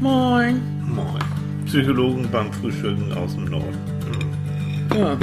[0.00, 0.60] Moin.
[0.86, 1.22] Moin.
[1.66, 3.78] Psychologen beim Frühstücken aus dem Norden.
[4.94, 5.12] Ja.
[5.12, 5.18] Ja.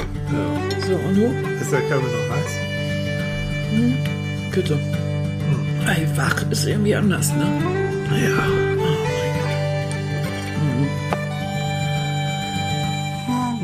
[0.86, 1.26] So, und du?
[1.60, 2.52] Ist der Kaffee noch heiß?
[4.54, 4.78] Bitte.
[5.86, 7.46] Ey, wach ist irgendwie anders, ne?
[8.10, 8.42] Ja.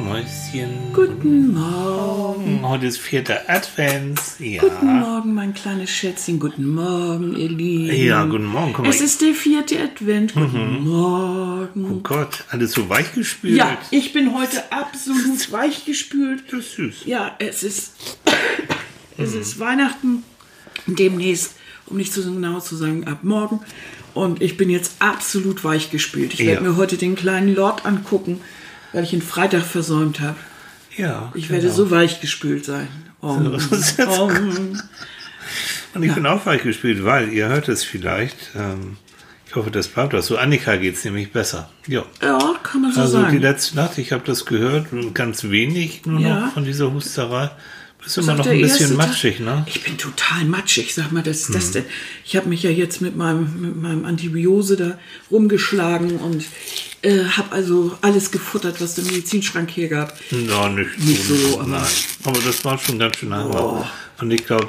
[0.02, 0.70] Mäuschen.
[0.94, 2.37] Guten Morgen.
[2.62, 4.20] Heute ist vierter Advent.
[4.38, 4.60] Ja.
[4.62, 6.38] Guten Morgen, mein kleines Schätzchen.
[6.38, 7.94] Guten Morgen, ihr Lieben.
[8.04, 8.82] Ja, guten Morgen.
[8.82, 8.88] Mal.
[8.90, 10.34] Es ist der vierte Advent.
[10.34, 11.84] Guten Morgen.
[11.90, 13.54] oh Gott, alles so weich gespült.
[13.56, 16.44] Ja, ich bin heute absolut weichgespült.
[16.50, 16.94] Das ist süß.
[17.06, 17.92] Ja, es ist,
[19.18, 20.22] es ist Weihnachten
[20.86, 21.54] demnächst,
[21.86, 23.60] um nicht zu genau zu sagen, ab morgen.
[24.14, 26.34] Und ich bin jetzt absolut weichgespült.
[26.34, 26.70] Ich werde Ja.
[26.70, 28.40] mir heute den kleinen Lord angucken,
[28.92, 30.36] weil ich ihn Freitag versäumt habe.
[30.98, 31.32] Ja.
[31.34, 32.88] Ich werde so weichgespült sein.
[33.20, 34.78] Um, So um,
[35.94, 38.98] Und ich bin auch weich gespült, weil, ihr hört es vielleicht, ähm,
[39.48, 40.36] ich hoffe, das bleibt auch so.
[40.36, 41.70] Annika geht es nämlich besser.
[41.86, 42.04] Ja.
[42.22, 43.40] ja, kann man so Also die sagen.
[43.40, 46.40] letzte Nacht, ich habe das gehört, ganz wenig nur Ja.
[46.40, 47.50] noch von dieser Husterei.
[48.02, 49.64] Bist Das immer noch ein bisschen matschig, ne?
[49.66, 50.94] Ich bin total matschig.
[50.94, 51.54] Sag mal, was ist Hm.
[51.54, 51.84] das denn?
[52.24, 54.98] Ich habe mich ja jetzt mit meinem, mit meinem Antibiose da
[55.32, 56.44] rumgeschlagen und
[57.02, 60.18] äh, habe also alles gefuttert, was der Medizinschrank hier gab.
[60.30, 61.68] Ja, nicht, Nicht so, aber- Oh.
[61.68, 61.86] Nein.
[62.24, 63.86] Aber das war schon ganz schön einfach.
[64.20, 64.66] Und ich glaube,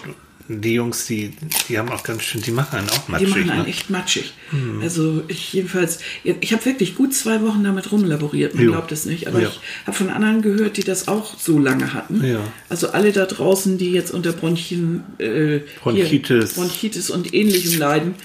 [0.51, 1.31] die Jungs, die,
[1.69, 3.29] die haben auch ganz schön, die machen einen auch Die matschig.
[3.29, 3.67] machen einen ne?
[3.67, 4.33] echt matschig.
[4.81, 8.71] Also ich jedenfalls, ich habe wirklich gut zwei Wochen damit rumlaboriert, man Jo.
[8.71, 9.27] glaubt es nicht.
[9.27, 9.49] Aber Ja.
[9.49, 12.23] ich habe von anderen gehört, die das auch so lange hatten.
[12.25, 12.39] Ja.
[12.67, 16.55] Also alle da draußen, die jetzt unter Bronchien, äh, Bronchitis.
[16.55, 18.15] Hier, Bronchitis und ähnlichem leiden,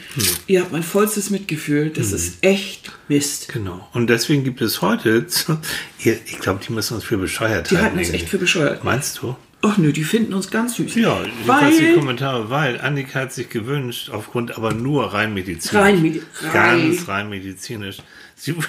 [0.47, 1.91] ihr habt mein vollstes Mitgefühl.
[1.91, 3.49] Das ist echt Mist.
[3.53, 3.87] Genau.
[3.93, 5.27] Und deswegen gibt es heute,
[5.99, 7.85] ich glaube, die müssen uns für bescheuert Die halten.
[7.97, 8.83] halten uns echt für bescheuert.
[8.83, 9.37] Meinst du?
[9.67, 10.95] Ach nö, die finden uns ganz süß.
[10.97, 15.75] Ja, jedenfalls die weil Kommentare, weil Annika hat sich gewünscht, aufgrund aber nur rein medizinisch.
[15.83, 17.29] Rein medi- Ganz rein.
[17.31, 17.99] medizinisch.
[18.37, 18.55] Sie,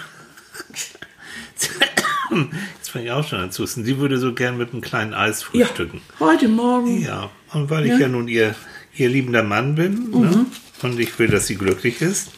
[2.77, 3.83] jetzt fange ich auch schon an zu husten.
[3.85, 6.01] Sie würde so gern mit einem kleinen Eis ja, frühstücken.
[6.19, 7.01] heute Morgen.
[7.01, 7.95] Ja, und weil ich Ja.
[7.95, 8.01] Mhm.
[8.01, 8.55] ja nun ihr,
[8.95, 10.45] ihr liebender Mann bin ne,
[10.81, 12.29] und ich will, dass sie glücklich ist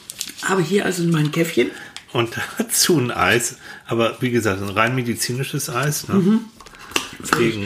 [0.43, 1.71] Habe hier also mein Käffchen.
[2.13, 6.07] und dazu ein Eis, aber wie gesagt, ein rein medizinisches Eis.
[6.07, 6.15] Ne?
[6.15, 6.39] Mhm.
[7.37, 7.65] Gegen,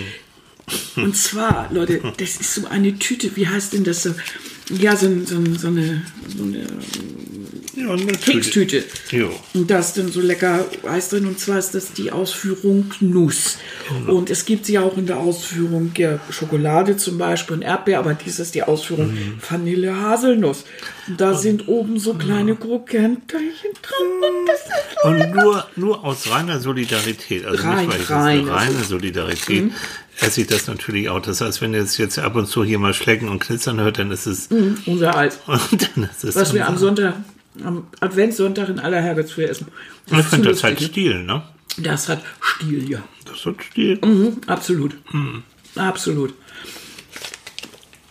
[0.96, 4.14] Und zwar, Leute, das ist so eine Tüte, wie heißt denn das so?
[4.70, 6.04] Ja, so, so, so eine,
[6.36, 6.68] so eine
[7.76, 8.84] ja, eine Kekstüte.
[9.10, 9.30] Jo.
[9.54, 11.26] Und da ist dann so lecker Eis drin.
[11.26, 13.58] Und zwar ist das die Ausführung Nuss.
[13.88, 14.16] Genau.
[14.18, 18.14] Und es gibt sie auch in der Ausführung ja, Schokolade zum Beispiel und Erdbeer, aber
[18.14, 19.40] dies ist die Ausführung Mhm.
[19.50, 20.66] Vanille Haselnuss.
[21.08, 24.08] Und da sind oben so kleine Krokantteilchen drin.
[24.22, 28.46] Und das ist Und nur, nur aus reiner Solidarität, also Rein, nicht weil ich rein,
[28.46, 29.72] das reine Solidarität,
[30.20, 31.22] esse ich das natürlich auch.
[31.22, 33.98] Das heißt, wenn ihr es jetzt ab und zu hier mal schlecken und knitzern hört,
[33.98, 34.50] dann ist es,
[34.86, 35.40] unser Eis.
[35.48, 37.16] und dann ist es Was wir am Sonntag,
[37.64, 39.68] am Adventssonntag in aller Herrgottsfrühe essen.
[40.08, 41.44] Das Ich finde das halt lustig, Stil, ne?
[41.78, 43.00] Das hat Stil, ja.
[43.26, 44.00] Das hat Stil.
[44.04, 44.96] Mhm, absolut.
[45.12, 45.44] Hm.
[45.76, 46.34] Absolut.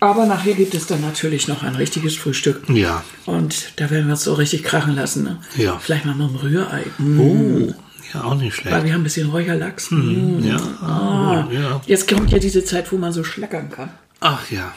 [0.02, 2.62] Aber nachher gibt es dann natürlich noch ein richtiges Frühstück.
[2.70, 3.04] Ja.
[3.26, 5.24] Und da werden wir uns so richtig krachen lassen.
[5.24, 5.40] Ne?
[5.58, 5.78] Ja.
[5.78, 6.86] Vielleicht mal noch ein Rührei.
[6.96, 7.20] Mm.
[7.20, 7.74] Oh,
[8.14, 8.84] ja, auch nicht Weil schlecht.
[8.86, 9.90] wir haben ein bisschen Räucherlachs.
[9.90, 10.42] Mm.
[10.42, 11.48] Ja, Ah.
[11.52, 11.82] ja.
[11.86, 13.90] Jetzt kommt ja diese Zeit, wo man so schlackern kann.
[14.20, 14.74] Ach ja.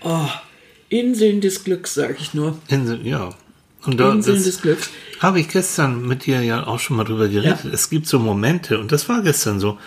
[0.00, 0.28] Oh,
[0.88, 2.56] Inseln des Glücks, sage ich nur.
[2.68, 3.34] Insel, ja.
[3.86, 4.90] Und da, Inseln des Glücks.
[5.20, 7.64] habe ich gestern mit dir ja auch schon mal drüber geredet.
[7.64, 7.70] Ja.
[7.70, 9.78] Es gibt so Momente, und das war gestern so,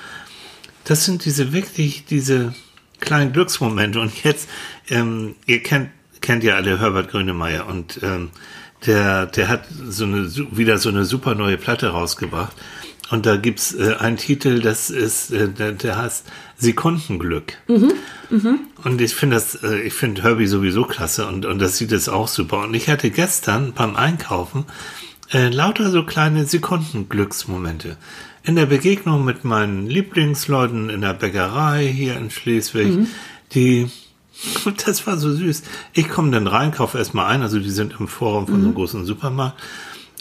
[0.84, 2.53] das sind diese wirklich, diese
[3.00, 4.00] kleinen Glücksmomente.
[4.00, 4.50] Und jetzt,
[4.90, 5.90] ähm, ihr kennt,
[6.22, 8.30] kennt ja alle Herbert Grönemeyer und ähm,
[8.86, 12.56] der, der hat so eine, wieder so eine super neue Platte rausgebracht.
[13.09, 16.25] Und da gibt's äh, einen Titel, das ist, äh, der, der heißt
[16.57, 17.57] Sekundenglück.
[18.84, 22.09] Und ich finde das, äh, ich finde Herbie sowieso klasse und, und das sieht es
[22.09, 22.63] auch super.
[22.63, 24.66] Und ich hatte gestern beim Einkaufen
[25.31, 27.97] äh, lauter so kleine Sekundenglücksmomente.
[28.44, 33.07] In der Begegnung mit meinen Lieblingsleuten in der Bäckerei hier in Schleswig,
[33.53, 33.89] die,
[34.66, 35.63] und das war so süß.
[35.94, 38.75] Ich komme dann rein, kaufe erstmal ein, also die sind im Forum von so einem
[38.75, 39.59] großen Supermarkt.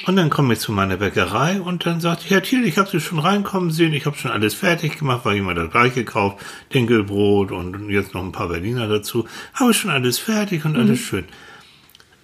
[0.05, 3.01] Und dann komme ich zu meiner Bäckerei und dann sagt Herr Thiel, ich habe Sie
[3.01, 6.45] schon reinkommen sehen, ich habe schon alles fertig gemacht, weil ich immer das gleiche gekauft,
[6.75, 9.27] Dinkelbrot und jetzt noch ein paar Berliner dazu.
[9.55, 11.25] Habe schon alles fertig und alles schön.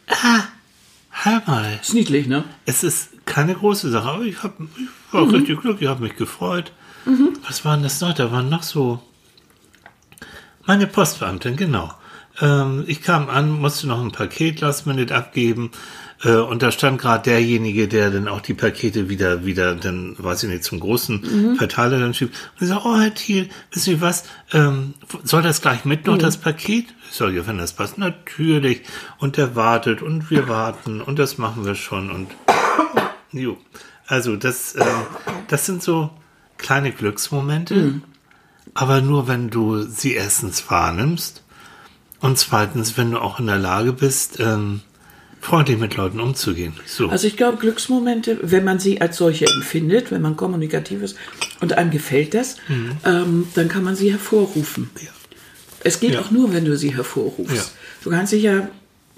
[0.08, 0.42] Ah,
[1.10, 2.44] hör mal, Ist niedlich, ne?
[2.66, 5.30] es ist keine große Sache, aber ich, hab, ich war Mhm.
[5.34, 6.72] richtig glücklich, ich habe mich gefreut.
[7.48, 8.12] Was war denn das noch?
[8.14, 9.02] Da waren noch so
[10.66, 11.92] meine Postbeamtin, genau.
[12.40, 15.70] Ähm, ich kam an, musste noch ein Paket Last Minute abgeben
[16.24, 20.44] äh, und da stand gerade derjenige, der dann auch die Pakete wieder, wieder, dann weiß
[20.44, 22.34] ich nicht, zum großen Verteiler dann schiebt.
[22.54, 24.94] Und ich sage, oh Herr Thiel, wissen Sie was, ähm,
[25.24, 26.86] soll das gleich mit noch, das Paket?
[27.10, 28.82] Ich sage, ja, wenn das passt, natürlich.
[29.18, 32.28] Und der wartet und wir warten und das machen wir schon und
[33.32, 33.58] Jo.
[34.06, 34.84] Also das, äh,
[35.48, 36.10] das sind so
[36.58, 38.02] kleine Glücksmomente, Mhm.
[38.74, 41.42] aber nur wenn du sie erstens wahrnimmst
[42.22, 44.80] und zweitens, wenn du auch in der Lage bist, ähm,
[45.40, 46.72] freundlich mit Leuten umzugehen.
[46.86, 47.08] So.
[47.10, 51.16] Also ich glaube, Glücksmomente, wenn man sie als solche empfindet, wenn man kommunikativ ist
[51.60, 52.56] und einem gefällt das,
[53.04, 54.88] ähm, dann kann man sie hervorrufen.
[55.00, 55.08] Ja.
[55.84, 56.20] Es geht Ja.
[56.20, 57.56] auch nur, wenn du sie hervorrufst.
[57.56, 57.62] Ja.
[58.04, 58.68] Du kannst dich ja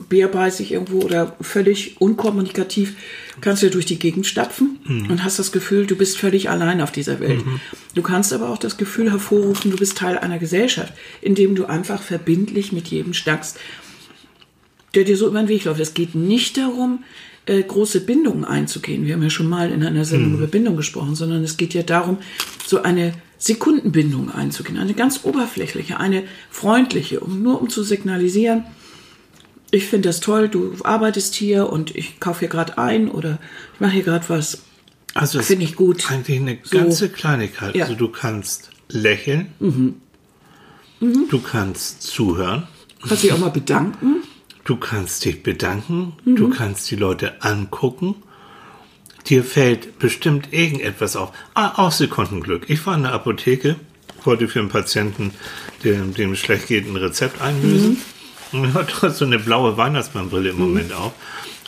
[0.08, 2.96] bärbeißig irgendwo oder völlig unkommunikativ,
[3.40, 5.10] kannst du durch die Gegend stapfen Mhm.
[5.10, 7.42] und hast das Gefühl, du bist völlig allein auf dieser Welt.
[7.94, 12.02] Du kannst aber auch das Gefühl hervorrufen, du bist Teil einer Gesellschaft, indem du einfach
[12.02, 13.58] verbindlich mit jedem schnackst,
[14.94, 15.80] der dir so über den Weg läuft.
[15.80, 17.02] Es geht nicht darum,
[17.46, 19.04] äh, große Bindungen einzugehen.
[19.04, 21.82] Wir haben ja schon mal in einer Sendung über Bindung gesprochen, sondern es geht ja
[21.82, 22.18] darum,
[22.66, 24.78] so eine Sekundenbindung einzugehen.
[24.78, 28.64] Eine ganz oberflächliche, eine freundliche, um nur um zu signalisieren,
[29.70, 33.38] ich finde das toll, du arbeitest hier und ich kaufe hier gerade ein oder
[33.74, 34.62] ich mache hier gerade was.
[35.14, 36.10] Also Finde ich gut.
[36.10, 36.76] Eigentlich eine So.
[36.78, 37.74] ganze Kleinigkeit.
[37.76, 37.84] Ja.
[37.84, 39.52] Also du kannst lächeln,
[41.00, 42.66] du kannst zuhören,
[43.06, 44.22] Kannst dich auch mal bedanken.
[44.64, 46.36] du kannst dich bedanken, Mhm.
[46.36, 48.16] du kannst die Leute angucken.
[49.28, 51.32] Dir fällt bestimmt irgendetwas auf.
[51.54, 52.68] Ah, auch Sekundenglück.
[52.68, 53.76] Ich war in der Apotheke,
[54.24, 55.32] wollte für einen Patienten,
[55.82, 57.98] dem, dem schlecht geht, ein Rezept einlösen.
[58.52, 61.12] Und hat so eine blaue Weihnachtsmannbrille im Moment auf.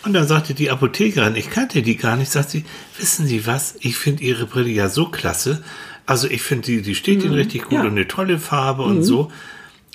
[0.05, 2.64] Und dann sagte die Apothekerin, ich kannte die gar nicht, sagt sie,
[2.99, 5.64] wissen Sie was, ich finde Ihre Brille ja so klasse.
[6.06, 7.81] Also ich finde, die, die steht Ihnen richtig gut Ja.
[7.81, 9.32] und eine tolle Farbe und so.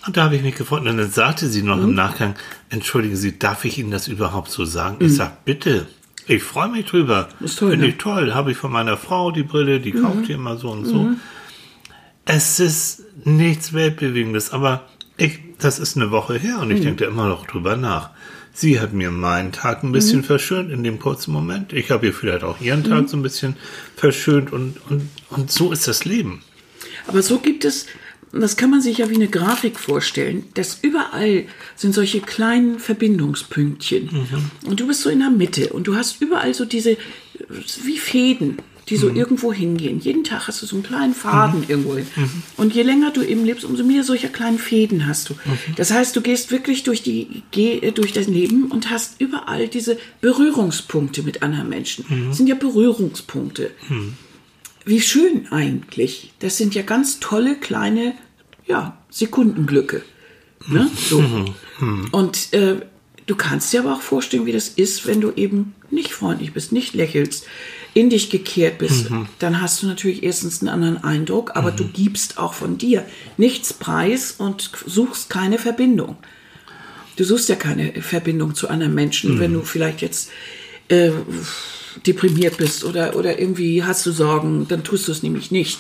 [0.06, 0.82] Und da habe ich mich gefreut.
[0.82, 2.36] Und dann sagte sie noch im Nachgang,
[2.70, 4.98] entschuldigen Sie, darf ich Ihnen das überhaupt so sagen?
[5.00, 5.88] Ich sag, bitte.
[6.28, 7.30] Ich freue mich drüber.
[7.40, 7.92] Ist toll, Finde ne?
[7.92, 8.34] ich toll.
[8.34, 11.12] Habe ich von meiner Frau die Brille, die kauft die immer so und so.
[12.26, 14.88] Es ist nichts Weltbewegendes, aber
[15.18, 18.10] ich, das ist eine Woche her und ich denke da immer noch drüber nach.
[18.54, 21.72] Sie hat mir meinen Tag ein bisschen verschönt in dem kurzen Moment.
[21.72, 23.56] Ich habe ihr vielleicht auch ihren Tag so ein bisschen
[23.96, 26.42] verschönt und, und, und so ist das Leben.
[27.08, 27.86] Aber so gibt es,
[28.34, 34.10] das kann man sich ja wie eine Grafik vorstellen, dass überall sind solche kleinen Verbindungspünktchen.
[34.66, 36.98] Und du bist so in der Mitte und du hast überall so diese,
[37.84, 38.58] wie Fäden,
[38.90, 40.00] die so irgendwo hingehen.
[40.00, 42.08] Jeden Tag hast du so einen kleinen Faden irgendwo hin.
[42.58, 45.36] Und je länger du eben lebst, umso mehr solcher kleinen Fäden hast du.
[45.76, 49.68] Das heißt, du gehst wirklich durch, die, geh, äh, durch das Leben und hast überall
[49.68, 52.06] diese Berührungspunkte mit anderen Menschen.
[52.28, 53.72] Das sind ja Berührungspunkte.
[54.86, 56.34] Wie schön eigentlich.
[56.40, 58.14] Das sind ja ganz tolle kleine
[58.68, 60.02] ja, Sekundenglücke.
[60.68, 60.90] Ne?
[60.96, 61.24] So.
[62.12, 62.82] Und äh,
[63.26, 66.72] du kannst dir aber auch vorstellen, wie das ist, wenn du eben nicht freundlich bist,
[66.72, 67.46] nicht lächelst,
[67.94, 69.08] in dich gekehrt bist.
[69.40, 73.06] Dann hast du natürlich erstens einen anderen Eindruck, aber du gibst auch von dir
[73.38, 76.18] nichts preis und suchst keine Verbindung.
[77.18, 80.30] Du suchst ja keine Verbindung zu anderen Menschen, wenn du vielleicht jetzt
[80.88, 81.12] äh,
[82.06, 85.80] deprimiert bist oder, oder irgendwie hast du Sorgen, dann tust du es nämlich nicht.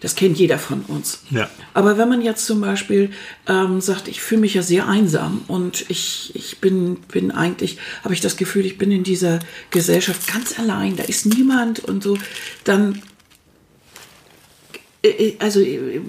[0.00, 1.22] Das kennt jeder von uns.
[1.30, 1.48] Ja.
[1.74, 3.10] Aber wenn man jetzt zum Beispiel
[3.48, 8.14] ähm, sagt, ich fühle mich ja sehr einsam und ich, ich bin, bin eigentlich, habe
[8.14, 9.40] ich das Gefühl, ich bin in dieser
[9.70, 12.18] Gesellschaft ganz allein, da ist niemand und so,
[12.64, 13.02] dann
[15.06, 16.00] äh, äh, also äh,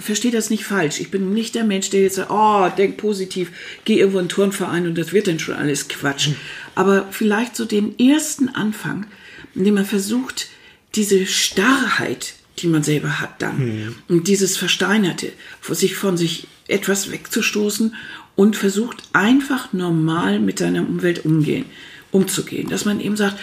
[0.00, 1.00] verstehe das nicht falsch.
[1.00, 3.50] Ich bin nicht der Mensch, der jetzt sagt, oh, denk positiv,
[3.84, 6.30] geh irgendwo in einen Turnverein und das wird dann schon alles Quatsch.
[6.74, 9.06] Aber vielleicht so den ersten Anfang,
[9.54, 10.48] indem man versucht,
[10.94, 15.32] diese Starrheit, die man selber hat dann, und dieses Versteinerte,
[15.70, 17.94] sich von sich etwas wegzustoßen
[18.36, 21.66] und versucht einfach normal mit seiner Umwelt umgehen,
[22.10, 22.68] umzugehen.
[22.68, 23.38] Dass man eben sagt,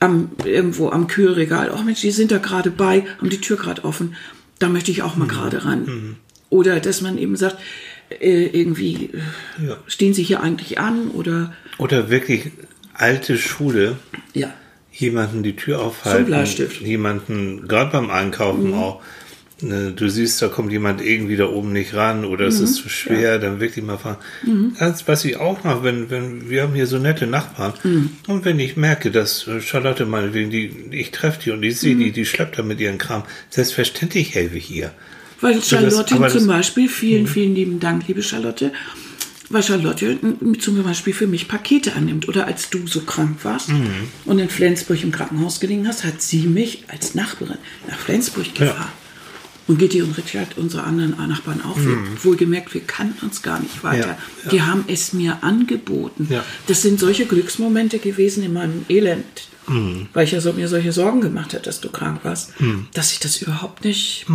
[0.00, 3.84] am, irgendwo am Kühlregal, oh Mensch, die sind da gerade bei, haben die Tür gerade
[3.84, 4.16] offen,
[4.58, 6.16] da möchte ich auch mal gerade ran.
[6.48, 7.56] Oder dass man eben sagt,
[8.20, 9.10] äh, irgendwie
[9.64, 9.78] Ja.
[9.86, 12.52] stehen sie hier eigentlich an oder Oder wirklich
[12.94, 13.96] alte Schule,
[14.34, 14.52] ja.
[14.92, 16.26] Jemanden die Tür aufhalten.
[16.26, 16.80] Bleistift.
[16.80, 19.00] Jemanden, gerade beim Einkaufen auch.
[19.60, 22.88] ne, Du siehst, da kommt jemand irgendwie da oben nicht ran oder es ist zu
[22.88, 24.18] schwer, dann wirklich mal fragen.
[24.78, 27.72] Das, was ich auch mache, wenn, wenn, wir haben hier so nette Nachbarn
[28.28, 31.96] und wenn ich merke, dass äh, Charlotte meinetwegen, die, ich treffe die und ich sehe
[31.96, 34.90] die, die schleppt da mit ihrem Kram, selbstverständlich helfe ich ihr.
[35.40, 38.72] Weil das- Charlotte aber zum das- Beispiel, vielen, vielen lieben Dank, liebe Charlotte,
[39.52, 40.18] weil Charlotte
[40.58, 42.28] zum Beispiel für mich Pakete annimmt.
[42.28, 43.70] Oder als du so krank warst
[44.24, 48.90] und in Flensburg im Krankenhaus gelegen hast, hat sie mich als Nachbarin nach Flensburg gefahren.
[49.68, 51.78] Und Gitti und Richard, unsere anderen Nachbarn auch.
[51.78, 54.08] Wir, wohlgemerkt, wir kannten uns gar nicht weiter.
[54.08, 54.50] Ja, ja.
[54.50, 56.26] Die haben es mir angeboten.
[56.28, 56.44] Ja.
[56.66, 59.48] Das sind solche Glücksmomente gewesen in meinem Elend.
[60.12, 62.52] Weil ich ja so, mir solche Sorgen gemacht habe, dass du krank warst,
[62.94, 64.26] dass ich das überhaupt nicht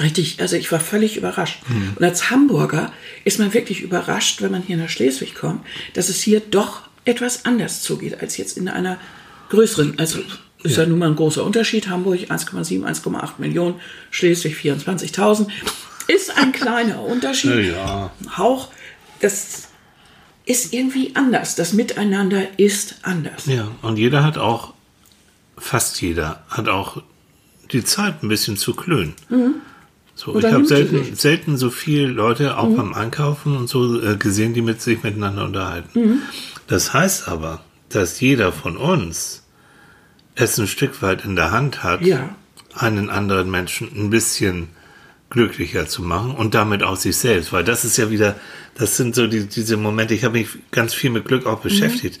[0.00, 1.60] Richtig, also ich war völlig überrascht.
[1.96, 2.92] Und als Hamburger
[3.24, 7.44] ist man wirklich überrascht, wenn man hier nach Schleswig kommt, dass es hier doch etwas
[7.44, 8.98] anders zugeht als jetzt in einer
[9.50, 10.20] größeren, also
[10.62, 10.86] ist ja.
[10.86, 11.88] nun mal ein großer Unterschied.
[11.88, 13.76] Hamburg 1,7, 1,8 Millionen,
[14.10, 15.48] Schleswig 24.000.
[16.08, 17.72] Ist ein kleiner Unterschied.
[17.72, 18.10] Ja.
[18.36, 18.70] Hauch,
[19.20, 19.68] das
[20.46, 21.54] ist irgendwie anders.
[21.54, 23.46] Das Miteinander ist anders.
[23.46, 24.74] Ja, und jeder hat auch,
[25.56, 27.02] fast jeder, hat auch
[27.72, 29.14] die Zeit ein bisschen zu klönen.
[29.28, 29.56] Mhm.
[30.24, 34.54] So, ich habe selten, selten so viele Leute auch beim Einkaufen und so äh, gesehen,
[34.54, 36.00] die mit sich miteinander unterhalten.
[36.00, 36.18] Mhm.
[36.66, 39.44] Das heißt aber, dass jeder von uns
[40.34, 42.34] es ein Stück weit in der Hand hat, Ja.
[42.74, 44.68] einen anderen Menschen ein bisschen
[45.28, 48.36] glücklicher zu machen und damit auch sich selbst, weil das ist ja wieder,
[48.76, 52.18] das sind so die, diese Momente, ich habe mich ganz viel mit Glück auch beschäftigt.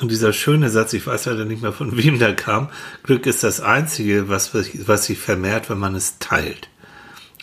[0.00, 2.68] Und dieser schöne Satz, ich weiß leider nicht mehr von wem der kam,
[3.04, 6.68] Glück ist das Einzige, was, was sich vermehrt, wenn man es teilt.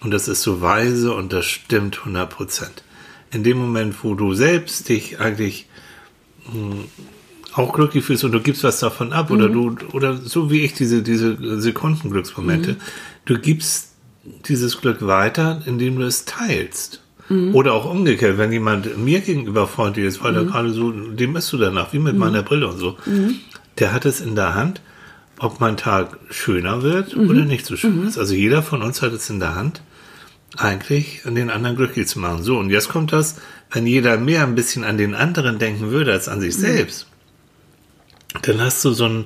[0.01, 2.83] Und das ist so weise und das stimmt 100 Prozent.
[3.31, 5.67] In dem Moment, wo du selbst dich eigentlich
[6.51, 6.83] mh,
[7.53, 10.73] auch glücklich fühlst und du gibst was davon ab oder du, oder so wie ich
[10.73, 12.75] diese, diese Sekundenglücksmomente,
[13.25, 13.93] du gibst
[14.47, 17.01] dieses Glück weiter, indem du es teilst.
[17.53, 21.51] Oder auch umgekehrt, wenn jemand mir gegenüber freundlich ist, weil er gerade so, dem isst
[21.53, 22.97] du danach, wie mit meiner Brille und so,
[23.79, 24.81] der hat es in der Hand,
[25.39, 28.17] ob mein Tag schöner wird oder nicht so schön ist.
[28.17, 29.81] Also jeder von uns hat es in der Hand,
[30.57, 32.43] eigentlich an den anderen glücklich zu machen.
[32.43, 33.35] So, und jetzt kommt das,
[33.71, 37.07] wenn jeder mehr ein bisschen an den anderen denken würde als an sich selbst,
[38.41, 39.25] dann hast du so einen,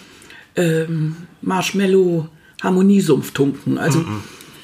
[0.56, 3.78] ähm, Marshmallow-Harmoniesumpf tunken.
[3.78, 4.04] Also,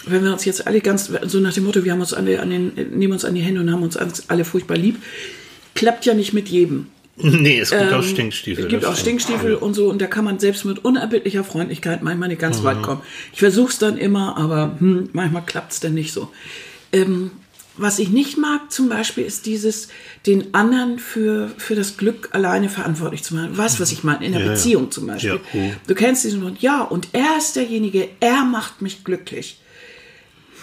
[0.07, 2.51] wenn wir uns jetzt alle ganz, so nach dem Motto, wir haben uns alle an
[2.51, 3.97] den, nehmen uns an die Hände und haben uns
[4.29, 4.97] alle furchtbar lieb,
[5.75, 6.87] klappt ja nicht mit jedem.
[7.21, 8.65] Nee, es gibt auch Stinkstiefel.
[8.65, 8.97] Es gibt auch.
[8.97, 12.83] Stinkstiefel und so, und da kann man selbst mit unerbittlicher Freundlichkeit manchmal nicht ganz weit
[12.83, 13.01] kommen.
[13.33, 16.31] Ich versuche es dann immer, aber hm, manchmal klappt es dann nicht so.
[16.93, 17.33] Ähm,
[17.79, 19.89] was ich nicht mag zum Beispiel ist dieses,
[20.27, 23.57] den anderen für, für das Glück alleine verantwortlich zu machen.
[23.57, 24.25] Weißt du, was ich meine?
[24.25, 24.53] In der Ja, ja.
[24.53, 25.41] Beziehung zum Beispiel.
[25.53, 25.73] Ja, oh.
[25.87, 29.61] Du kennst diesen Wort, ja, und er ist derjenige, er macht mich glücklich.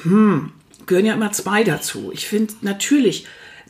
[0.04, 0.52] Hm,
[0.86, 2.12] gehören ja immer zwei dazu.
[2.14, 3.26] Ich finde natürlich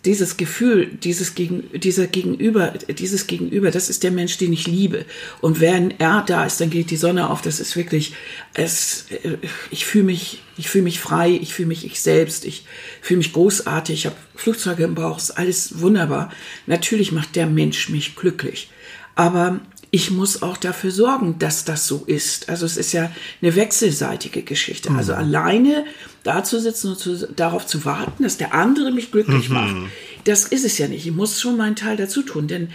[0.06, 5.06] dieses Gefühl, dieses Gegen, dieser Gegenüber, dieses Gegenüber, das ist der Mensch, den ich liebe.
[5.42, 7.42] Und wenn er da ist, dann geht die Sonne auf.
[7.42, 8.14] Das ist wirklich,
[8.54, 9.38] es, äh,
[9.72, 12.66] ich fühle mich, ich fühle mich frei, ich fühle mich ich selbst, ich
[13.02, 16.32] fühle mich großartig, ich habe Flugzeuge im Bauch, ist alles wunderbar.
[16.68, 18.70] Natürlich macht der Mensch mich glücklich.
[19.16, 19.62] Aber
[19.96, 22.50] ich muss auch dafür sorgen, dass das so ist.
[22.50, 23.10] Also es ist ja
[23.42, 24.92] eine wechselseitige Geschichte.
[24.92, 25.86] Also alleine
[26.24, 29.74] da zu sitzen und zu, darauf zu warten, dass der andere mich glücklich macht,
[30.26, 31.06] das ist es ja nicht.
[31.06, 32.72] Ich muss schon meinen Teil dazu tun, denn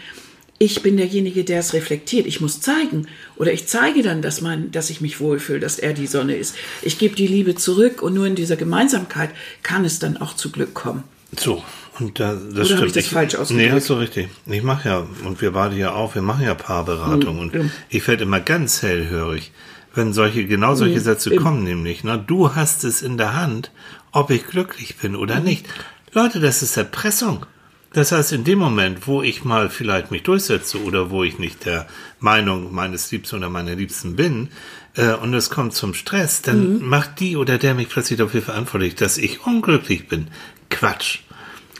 [0.59, 2.27] ich bin derjenige, der es reflektiert.
[2.27, 5.93] Ich muss zeigen oder ich zeige dann, dass, mein, dass ich mich wohlfühle, dass er
[5.93, 6.55] die Sonne ist.
[6.81, 9.29] Ich gebe die Liebe zurück und nur in dieser Gemeinsamkeit
[9.62, 11.05] kann es dann auch zu Glück kommen.
[11.39, 11.62] So,
[12.00, 12.87] und da, das Oder stimmt.
[12.87, 13.69] ich das falsch ausgedrückt?
[13.69, 14.28] Nee, hast du richtig.
[14.47, 17.38] Ich mache ja, und wir beide ja auch, wir machen ja Paarberatung.
[17.38, 17.61] Und ja.
[17.88, 19.52] ich werde immer ganz hellhörig,
[19.95, 23.71] wenn solche, genau solche Sätze kommen, nämlich, ne, du hast es in der Hand,
[24.12, 25.66] ob ich glücklich bin oder nicht.
[26.12, 27.47] Leute, das ist Erpressung.
[27.92, 31.64] Das heißt, in dem Moment, wo ich mal vielleicht mich durchsetze oder wo ich nicht
[31.66, 31.88] der
[32.21, 34.49] Meinung meines Liebsten oder meiner Liebsten bin,
[34.95, 38.95] äh, und es kommt zum Stress, dann macht die oder der mich plötzlich dafür verantwortlich,
[38.95, 40.28] dass ich unglücklich bin.
[40.69, 41.21] Quatsch.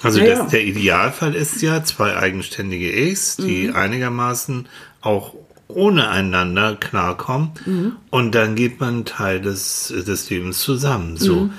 [0.02, 0.47] Also Ja, das, ja.
[0.47, 4.66] der Idealfall ist ja zwei eigenständige Ichs, die einigermaßen
[5.00, 5.35] auch
[5.69, 11.16] ohne einander klarkommen und dann geht man Teil des, des Lebens zusammen.
[11.16, 11.50] So.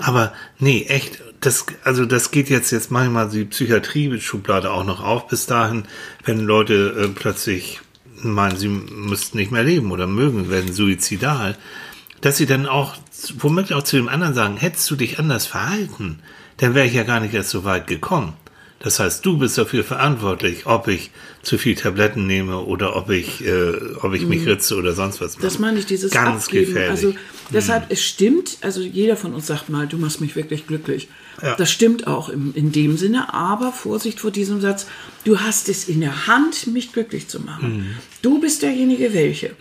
[0.00, 5.28] Aber nee, echt, das, also das geht jetzt, jetzt manchmal die Psychiatrie-Schublade auch noch auf,
[5.28, 5.84] bis dahin,
[6.24, 7.80] wenn Leute äh, plötzlich
[8.22, 11.56] meinen, sie müssten nicht mehr leben oder mögen, werden suizidal,
[12.20, 12.96] dass sie dann auch,
[13.38, 16.20] womöglich auch zu dem anderen sagen, hättest du dich anders verhalten,
[16.58, 18.34] dann wäre ich ja gar nicht erst so weit gekommen.
[18.80, 21.10] Das heißt, du bist dafür verantwortlich, ob ich
[21.42, 23.72] zu viel Tabletten nehme oder ob ich, äh,
[24.02, 25.42] ob ich mich ritze oder sonst was mache.
[25.42, 26.66] Das meine ich, dieses Ganz Abgeben.
[26.66, 26.90] gefährlich.
[26.90, 27.14] Also
[27.52, 31.08] deshalb, es stimmt, also jeder von uns sagt mal, du machst mich wirklich glücklich.
[31.42, 31.56] Ja.
[31.56, 34.86] Das stimmt auch im, in dem Sinne, aber Vorsicht vor diesem Satz,
[35.24, 37.78] du hast es in der Hand, mich glücklich zu machen.
[37.78, 37.86] Mhm.
[38.22, 39.56] Du bist derjenige, welche.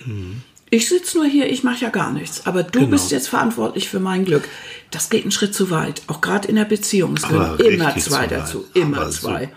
[0.69, 2.91] Ich sitze nur hier, ich mache ja gar nichts, aber du Genau.
[2.91, 4.47] bist jetzt verantwortlich für mein Glück.
[4.91, 7.15] Das geht einen Schritt zu weit, auch gerade in der Beziehung.
[7.15, 9.27] Es gehören immer zwei dazu, immer Aber so.
[9.29, 9.49] zwei.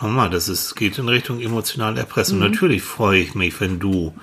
[0.00, 2.38] Nochmal, das ist, geht in Richtung emotionale Erpressung.
[2.38, 2.44] Mhm.
[2.44, 4.14] Natürlich freue ich mich, wenn du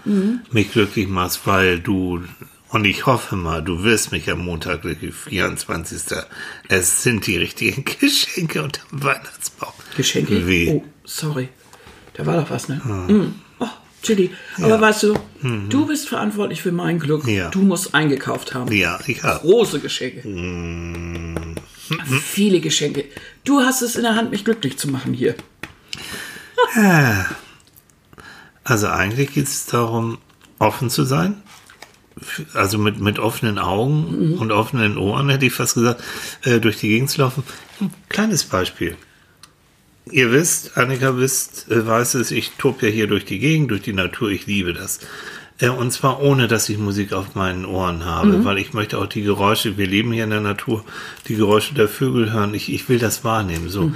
[0.51, 2.21] mich glücklich machst, weil du,
[2.69, 6.01] und ich hoffe mal, du wirst mich am Montag glücklich, 24.
[6.69, 9.73] Es sind die richtigen Geschenke unter dem Weihnachtsbaum.
[9.97, 10.47] Geschenke?
[10.47, 10.69] Wie?
[10.69, 11.49] Oh, sorry.
[12.13, 12.75] Da war doch was, ne?
[12.77, 13.35] Mm.
[14.05, 14.31] Chili.
[14.61, 15.15] Aber weißt du,
[15.69, 17.25] du bist verantwortlich für mein Glück.
[17.25, 17.33] Mhm.
[17.33, 17.49] Ja.
[17.49, 18.71] Du musst eingekauft haben.
[18.71, 19.39] Ja, ich habe.
[19.39, 20.27] Große Geschenke.
[20.27, 21.55] Mhm.
[22.21, 23.05] Viele Geschenke.
[23.43, 25.35] Du hast es in der Hand, mich glücklich zu machen hier.
[28.67, 30.17] Also eigentlich geht es darum,
[30.57, 31.43] offen zu sein.
[32.55, 36.03] Also mit, mit offenen Augen und offenen Ohren, hätte ich fast gesagt,
[36.43, 37.43] äh, durch die Gegend zu laufen.
[37.79, 38.97] Ein kleines Beispiel.
[40.11, 43.81] Ihr wisst, Annika wisst, äh, weiß es, ich tob ja hier durch die Gegend, durch
[43.81, 44.99] die Natur, ich liebe das.
[45.59, 49.07] Äh, und zwar ohne, dass ich Musik auf meinen Ohren habe, weil ich möchte auch
[49.07, 50.83] die Geräusche, wir leben hier in der Natur,
[51.27, 53.91] die Geräusche der Vögel hören, ich, ich will das wahrnehmen, so.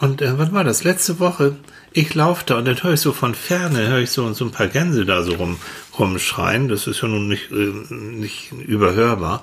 [0.00, 0.84] Und äh, was war das?
[0.84, 1.56] Letzte Woche,
[1.98, 4.50] ich laufe da und dann höre ich so von Ferne, höre ich so, so ein
[4.50, 5.56] paar Gänse da so rum,
[5.98, 7.54] rumschreien, das ist ja nun nicht, äh,
[7.92, 9.42] nicht überhörbar.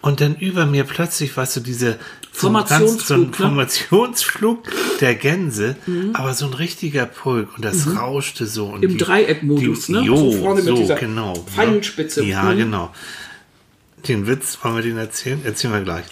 [0.00, 1.98] Und dann über mir plötzlich, weißt du, diese
[2.32, 3.36] so ein ganz- so ein Formationsflug, ne?
[3.36, 4.58] Formationsflug
[5.00, 5.76] der Gänse,
[6.14, 8.66] aber so ein richtiger Pulk und das rauschte so.
[8.66, 8.90] Und Mhm.
[8.90, 10.00] Im Dreieckmodus, ne?
[10.00, 11.34] Jo, So vorne mit so, dieser genau.
[11.34, 12.24] Pfeilspitze.
[12.24, 12.56] Ja, Mhm.
[12.56, 12.94] genau.
[14.08, 15.40] Den Witz, wollen wir den erzählen?
[15.44, 16.04] Erzählen wir gleich.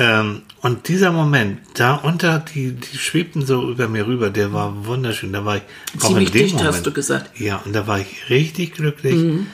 [0.00, 4.86] Ähm, und dieser Moment, da unter, die, die schwebten so über mir rüber, der war
[4.86, 5.32] wunderschön.
[5.32, 5.62] Da war ich
[6.02, 7.38] auch Ziemlich in dem dicht, hast Moment, du gesagt.
[7.38, 7.46] Mhm.
[7.46, 9.14] Ja, und da war ich richtig glücklich.
[9.14, 9.46] Und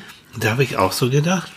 [0.44, 1.50] da habe ich auch so gedacht,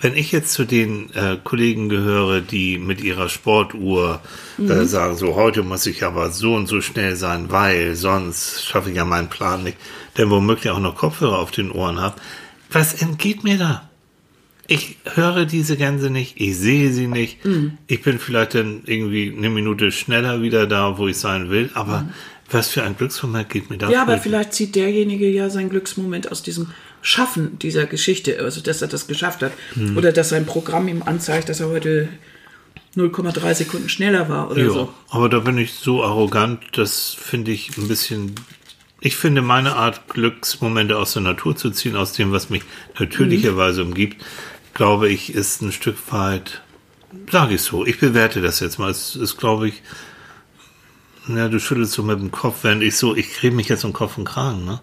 [0.00, 4.20] wenn ich jetzt zu den äh, Kollegen gehöre, die mit ihrer Sportuhr
[4.56, 4.70] Mhm.
[4.70, 8.90] äh, sagen, so heute muss ich aber so und so schnell sein, weil sonst schaffe
[8.90, 9.76] ich ja meinen Plan nicht,
[10.16, 12.16] denn womöglich auch noch Kopfhörer auf den Ohren habe.
[12.70, 13.88] Was entgeht mir da?
[14.66, 17.44] Ich höre diese Gänse nicht, ich sehe sie nicht.
[17.44, 17.76] Mhm.
[17.86, 22.08] Ich bin vielleicht dann irgendwie eine Minute schneller wieder da, wo ich sein will, aber
[22.50, 23.92] was für ein Glücksmoment geht mir da Mhm.
[23.92, 26.68] Ja, aber vielleicht zieht derjenige ja seinen Glücksmoment aus diesem
[27.02, 29.52] Schaffen dieser Geschichte, also dass er das geschafft hat.
[29.74, 29.96] Hm.
[29.98, 32.08] Oder dass sein Programm ihm anzeigt, dass er heute
[32.96, 34.94] 0,3 Sekunden schneller war oder Ja, so.
[35.10, 38.34] aber da bin ich so arrogant, das finde ich ein bisschen.
[39.00, 42.62] Ich finde meine Art, Glücksmomente aus der Natur zu ziehen, aus dem, was mich
[42.98, 43.90] natürlicherweise Mhm.
[43.90, 44.24] umgibt,
[44.74, 46.62] glaube ich, ist ein Stück weit,
[47.30, 48.90] sage ich so, ich bewerte das jetzt mal.
[48.90, 49.82] Es ist, glaube ich,
[51.26, 53.92] na, du schüttelst so mit dem Kopf, während ich so, ich kriege mich jetzt um
[53.92, 54.80] Kopf und Kragen, ne?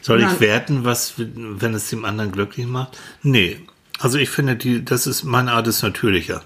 [0.00, 0.32] Soll Nein.
[0.32, 2.98] ich werten, was, wenn es dem anderen glücklich macht?
[3.22, 3.60] Nee.
[3.98, 6.42] Also ich finde, die, das ist, meine Art ist natürlicher.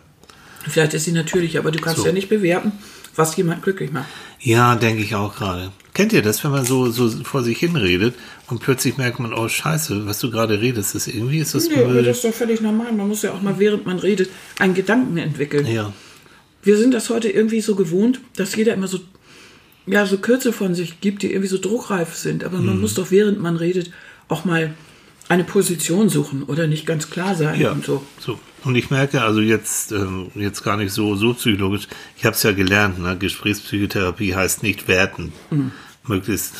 [0.66, 2.06] Vielleicht ist sie natürlich, aber du kannst So.
[2.06, 2.72] ja nicht bewerten,
[3.14, 4.08] was jemand glücklich macht.
[4.40, 5.70] Ja, denke ich auch gerade.
[5.94, 8.14] Kennt ihr das, wenn man so, so vor sich hinredet
[8.48, 11.86] und plötzlich merkt man, oh Scheiße, was du gerade redest, ist irgendwie ist das aber
[11.88, 12.02] Müll.
[12.02, 12.92] das ist doch völlig normal.
[12.92, 15.66] Man muss ja auch mal, während man redet, einen Gedanken entwickeln.
[15.66, 15.92] Ja,
[16.62, 19.00] Wir sind das heute irgendwie so gewohnt, dass jeder immer so,
[19.86, 22.42] ja, so Kürze von sich gibt, die irgendwie so druckreif sind.
[22.44, 22.66] Aber Mhm.
[22.66, 23.90] man muss doch, während man redet,
[24.28, 24.72] auch mal
[25.28, 27.70] eine Position suchen oder nicht ganz klar sein ja.
[27.72, 28.02] und so.
[28.18, 28.38] so.
[28.64, 31.88] Und ich merke also jetzt, ähm, jetzt gar nicht so, so psychologisch.
[32.16, 33.16] Ich habe es ja gelernt, ne?
[33.18, 35.32] Gesprächspsychotherapie heißt nicht werten.
[36.06, 36.54] Möglichst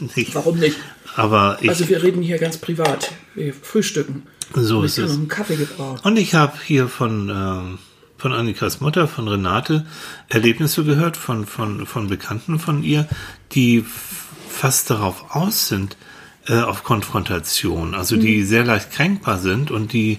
[0.16, 0.30] nicht.
[0.30, 0.34] Mhm.
[0.34, 0.76] Warum nicht?
[1.16, 3.12] Aber ich, Also wir reden hier ganz privat.
[3.34, 4.24] Wir frühstücken.
[4.54, 5.10] So ist es.
[5.10, 6.00] noch einen Kaffee gebrauchen.
[6.02, 7.78] Und ich habe hier von, ähm,
[8.18, 9.86] von Annikas Mutter, von Renate,
[10.28, 13.08] Erlebnisse gehört von, von, von Bekannten von ihr,
[13.52, 13.84] die
[14.48, 15.96] fast darauf aus sind,
[16.46, 20.18] äh, auf Konfrontation, also die sehr leicht kränkbar sind und die,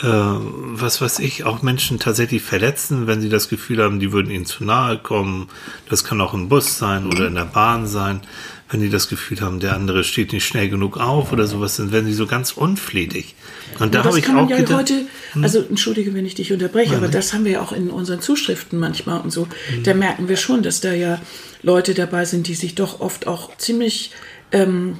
[0.00, 4.30] äh, was weiß ich, auch Menschen tatsächlich verletzen, wenn sie das Gefühl haben, die würden
[4.30, 5.48] ihnen zu nahe kommen.
[5.88, 8.20] Das kann auch im Bus sein oder in der Bahn sein.
[8.68, 11.92] Wenn die das Gefühl haben, der andere steht nicht schnell genug auf oder sowas, dann
[11.92, 13.36] werden sie so ganz unflätig.
[13.78, 14.96] Und da Ja, habe das ich kann man auch ja gedacht, hm.
[14.96, 15.06] heute,
[15.42, 18.80] also entschuldige, wenn ich dich unterbreche, aber das haben wir ja auch in unseren Zuschriften
[18.80, 19.46] manchmal und so.
[19.84, 21.20] Da merken wir schon, dass da ja
[21.62, 24.10] Leute dabei sind, die sich doch oft auch ziemlich,
[24.50, 24.98] ähm,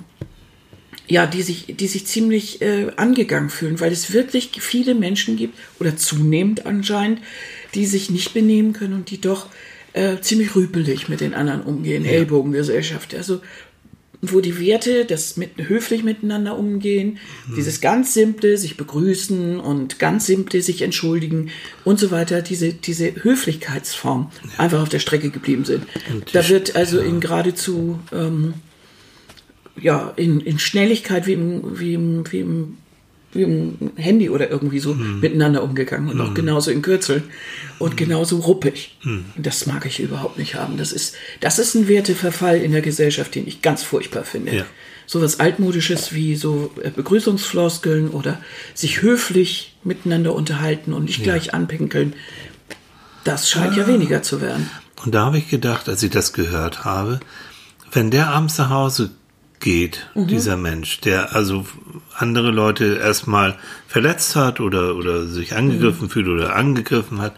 [1.09, 5.57] ja, die sich, die sich ziemlich äh, angegangen fühlen, weil es wirklich viele Menschen gibt,
[5.79, 7.21] oder zunehmend anscheinend,
[7.75, 9.47] die sich nicht benehmen können und die doch
[9.93, 13.15] äh, ziemlich rüpelig mit den anderen umgehen, Ellbogengesellschaft.
[13.15, 13.41] Also
[14.23, 17.19] wo die Werte, das mit höflich miteinander umgehen,
[17.57, 21.51] dieses ganz simple, sich begrüßen und ganz simple sich entschuldigen
[21.85, 25.85] und so weiter, diese, diese Höflichkeitsform einfach auf der Strecke geblieben sind.
[26.33, 28.55] Da wird also in geradezu ähm,
[29.81, 32.79] ja, in, in Schnelligkeit wie im, wie im, wie im,
[33.33, 37.25] wie im Handy oder irgendwie so miteinander umgegangen und auch genauso in Kürzeln
[37.79, 38.97] und genauso ruppig.
[39.05, 40.79] Und das mag ich überhaupt nicht haben.
[40.79, 44.57] Das ist, das ist ein Werteverfall in der Gesellschaft, den ich ganz furchtbar finde.
[44.57, 44.65] Ja.
[45.07, 48.41] So was Altmodisches wie so äh, Begrüßungsfloskeln oder
[48.75, 52.15] sich höflich miteinander unterhalten und nicht gleich anpinkeln.
[53.23, 54.69] Das scheint ja weniger zu werden.
[55.05, 57.21] Und da habe ich gedacht, als ich das gehört habe,
[57.93, 59.11] wenn der abends nach Hause
[59.61, 61.67] geht, dieser Mensch, der also
[62.15, 63.57] andere Leute erstmal
[63.89, 67.35] verletzt hat oder, oder sich angegriffen fühlt oder angegriffen hat,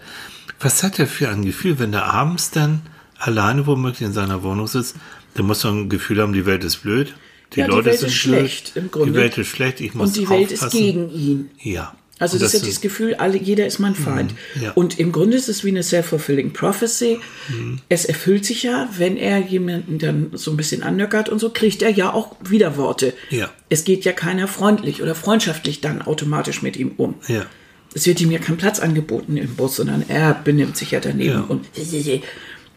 [0.60, 2.82] was hat er für ein Gefühl, wenn der abends dann
[3.18, 4.96] alleine womöglich in seiner Wohnung sitzt?
[5.36, 7.14] Der muss doch ein Gefühl haben, die Welt ist blöd.
[7.54, 9.10] Die ja, die Leute Welt sind ist schlecht blöd, im Grunde.
[9.10, 11.50] Die Welt ist schlecht, ich muss Und die Welt ist gegen ihn.
[11.60, 11.94] Ja.
[12.18, 14.34] Also Und das, ist ja dieses Gefühl, alle, jeder ist mein Feind.
[14.54, 14.72] Mhm, ja.
[14.72, 17.20] Und im Grunde ist es wie eine self-fulfilling prophecy.
[17.48, 17.78] Mhm.
[17.88, 21.82] Es erfüllt sich ja, wenn er jemanden dann so ein bisschen annöckert und so, kriegt
[21.82, 23.14] er ja auch Widerworte.
[23.30, 23.50] Ja.
[23.68, 27.14] Es geht ja keiner freundlich oder freundschaftlich dann automatisch mit ihm um.
[27.28, 27.46] Ja.
[27.94, 31.30] Es wird ihm ja kein Platz angeboten im Bus, sondern er benimmt sich ja daneben
[31.30, 31.40] Ja.
[31.48, 31.66] und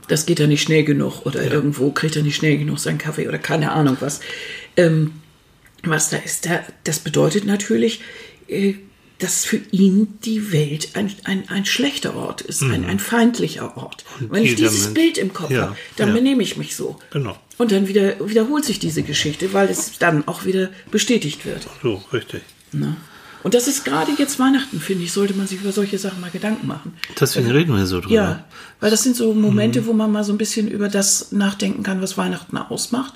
[0.07, 3.27] das geht ja nicht schnell genug oder irgendwo kriegt er nicht schnell genug seinen Kaffee
[3.27, 4.19] oder keine Ahnung was.
[4.77, 5.13] Ähm,
[5.83, 8.01] was da ist, da, das bedeutet natürlich,
[8.47, 8.75] äh,
[9.21, 14.03] dass für ihn die Welt ein, ein, ein schlechter Ort ist, ein, ein feindlicher Ort.
[14.19, 16.15] Und Wenn ich dieses Mensch- Bild im Kopf Ja, habe, dann ja.
[16.15, 16.99] benehme ich mich so.
[17.11, 17.37] Genau.
[17.57, 21.67] Und dann wieder, wiederholt sich diese Geschichte, weil es dann auch wieder bestätigt wird.
[21.83, 22.41] So, richtig.
[22.71, 22.97] Ne?
[23.43, 26.29] Und das ist gerade jetzt Weihnachten, finde ich, sollte man sich über solche Sachen mal
[26.29, 26.93] Gedanken machen.
[27.19, 28.13] Deswegen reden wir so drüber.
[28.13, 28.45] Ja,
[28.79, 32.01] weil das sind so Momente, wo man mal so ein bisschen über das nachdenken kann,
[32.01, 33.13] was Weihnachten ausmacht.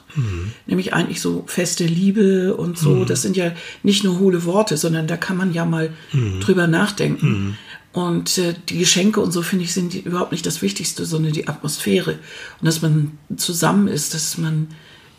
[0.65, 3.05] Nämlich eigentlich so feste Liebe und so.
[3.05, 3.51] Das sind ja
[3.83, 5.91] nicht nur hohle Worte, sondern da kann man ja mal
[6.39, 7.57] drüber nachdenken.
[7.95, 11.31] Und äh, die Geschenke und so, finde ich, sind die überhaupt nicht das Wichtigste, sondern
[11.31, 12.19] die Atmosphäre.
[12.59, 14.67] Und dass man zusammen ist, dass man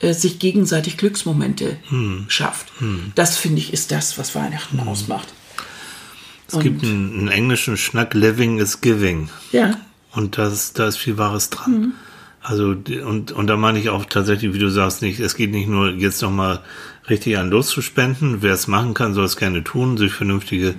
[0.01, 1.77] äh, sich gegenseitig Glücksmomente
[2.29, 2.73] schafft.
[3.15, 5.29] Das, finde ich, ist das, was Weihnachten ausmacht.
[6.49, 9.29] Es gibt einen, einen englischen Schnack, Living is Giving.
[9.53, 9.79] Ja,
[10.13, 11.95] Und das, da ist viel Wahres dran.
[12.41, 15.51] Also, die- und, und da meine ich auch tatsächlich, wie du sagst, nicht, es geht
[15.51, 16.61] nicht nur jetzt nochmal
[17.11, 18.43] richtig an loszuspenden.
[18.43, 20.77] Wer es machen kann, soll es gerne tun, sich vernünftige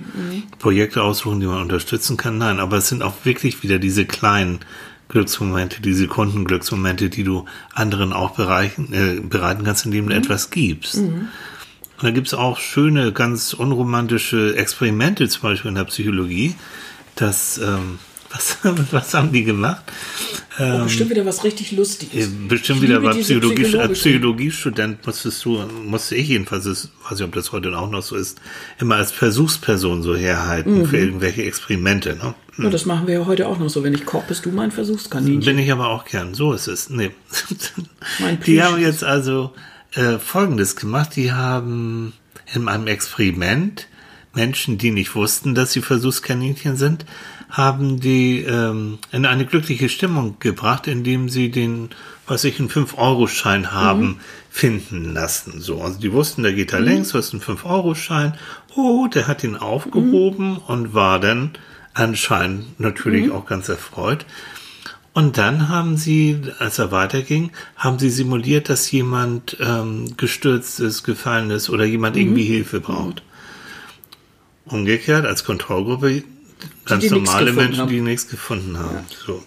[0.58, 2.38] Projekte aussuchen, die man unterstützen kann.
[2.38, 4.60] Nein, aber es sind auch wirklich wieder diese kleinen
[5.08, 10.96] Glücksmomente, diese Kundenglücksmomente, die du anderen auch bereichen, äh, bereiten kannst, indem du etwas gibst.
[11.98, 16.54] Und da gibt's auch schöne, ganz unromantische Experimente, zum Beispiel in der Psychologie.
[17.16, 17.98] Das, ähm,
[18.30, 18.58] was,
[18.92, 19.82] was haben die gemacht?
[20.58, 22.28] oh, bestimmt wieder was richtig Äh, Lustiges.
[22.48, 27.24] Bestimmt Ich wieder diese Psychologie, als Psychologiestudent musstest du, musste ich jedenfalls, das, weiß ich,
[27.24, 28.40] ob das heute auch noch so ist,
[28.78, 30.86] immer als Versuchsperson so herhalten Mhm.
[30.86, 32.16] für irgendwelche Experimente.
[32.16, 32.34] Ne?
[32.58, 33.84] Ja, das machen wir ja heute auch noch so.
[33.84, 35.44] Wenn ich koche, bist du mein Versuchskaninchen.
[35.44, 36.34] Bin ich aber auch gern.
[36.34, 36.90] So ist es.
[36.90, 37.12] Nee.
[38.46, 39.52] Die haben jetzt also
[39.92, 41.10] äh, Folgendes gemacht.
[41.16, 42.12] Die haben
[42.52, 43.86] in einem Experiment
[44.34, 47.04] Menschen, die nicht wussten, dass sie Versuchskaninchen sind,
[47.50, 51.90] haben die ähm, in eine glückliche Stimmung gebracht, indem sie den,
[52.26, 55.60] was ich, einen 5-Euro-Schein haben finden lassen.
[55.60, 58.34] So, also die wussten, der geht da längs, was ist ein 5-Euro-Schein.
[58.76, 61.52] Oh, der hat ihn aufgehoben und war dann
[61.94, 64.26] anscheinend natürlich auch ganz erfreut.
[65.14, 71.02] Und dann haben sie, als er weiterging, haben sie simuliert, dass jemand ähm, gestürzt ist,
[71.02, 73.22] gefallen ist oder jemand irgendwie Hilfe braucht.
[74.66, 76.22] Umgekehrt als Kontrollgruppe
[76.84, 77.88] ganz normale Menschen, haben.
[77.90, 79.00] die nichts gefunden haben.
[79.26, 79.42] So.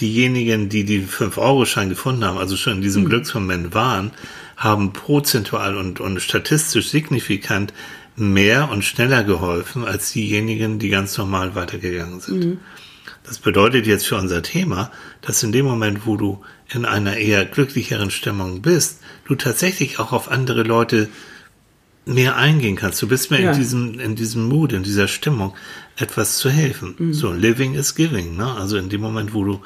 [0.00, 4.12] Diejenigen, die die 5-Euro-Schein gefunden haben, also schon in diesem Glücksmoment waren,
[4.56, 7.72] haben prozentual und, und statistisch signifikant
[8.16, 12.58] mehr und schneller geholfen als diejenigen, die ganz normal weitergegangen sind.
[13.24, 17.44] Das bedeutet jetzt für unser Thema, dass in dem Moment, wo du in einer eher
[17.44, 21.08] glücklicheren Stimmung bist, du tatsächlich auch auf andere Leute
[22.06, 23.00] mehr eingehen kannst.
[23.02, 23.52] Du bist mehr Ja.
[23.52, 25.54] in diesem, in diesem Mood, in dieser Stimmung,
[26.00, 26.94] etwas zu helfen.
[26.98, 27.14] Mhm.
[27.14, 28.52] So, living is giving, ne?
[28.56, 29.60] Also in dem Moment, wo du,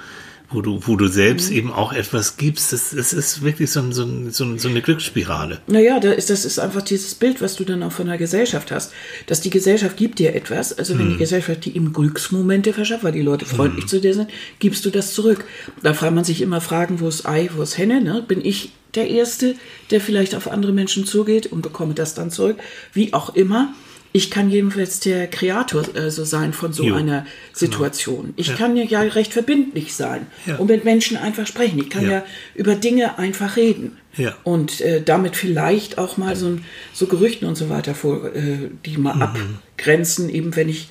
[0.51, 1.57] wo du, wo du selbst Mhm.
[1.57, 4.69] eben auch etwas gibst, das, das ist wirklich so, ein, so, ein, so, ein, so
[4.69, 5.61] eine Glücksspirale.
[5.67, 8.71] Naja, da ist, das ist einfach dieses Bild, was du dann auch von der Gesellschaft
[8.71, 8.93] hast.
[9.27, 10.77] Dass die Gesellschaft gibt dir etwas.
[10.77, 14.31] Also wenn die Gesellschaft dir eben Glücksmomente verschafft, weil die Leute freundlich zu dir sind,
[14.59, 15.45] gibst du das zurück.
[15.83, 18.01] Da fragt man sich immer Fragen, wo ist Ei, wo ist Henne?
[18.01, 18.23] Ne?
[18.27, 19.57] Bin ich der Erste,
[19.91, 22.59] der vielleicht auf andere Menschen zugeht und bekomme das dann zurück?
[22.93, 23.73] Wie auch immer.
[24.17, 28.33] Ich kann jedenfalls der Kreator äh, so sein von so Jo, einer Situation.
[28.37, 30.55] Ich kann ja, ja recht verbindlich sein Ja.
[30.59, 31.81] und mit Menschen einfach sprechen.
[31.81, 32.11] Ich kann Ja.
[32.13, 33.97] ja, über Dinge einfach reden.
[34.17, 34.37] Ja.
[34.45, 36.59] Und äh, damit vielleicht auch mal so,
[36.93, 40.87] so Gerüchten und so weiter vor, äh, die mal abgrenzen, eben wenn ich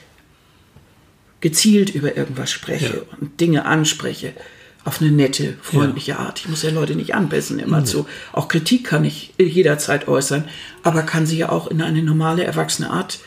[1.40, 3.18] gezielt über irgendwas spreche Ja.
[3.22, 4.34] und Dinge anspreche.
[4.86, 6.42] Auf eine nette, freundliche Art.
[6.42, 8.06] Ich muss ja Leute nicht anbissen immer zu.
[8.34, 10.44] Auch Kritik kann ich jederzeit äußern,
[10.84, 13.20] aber kann sie ja auch in eine normale, erwachsene Art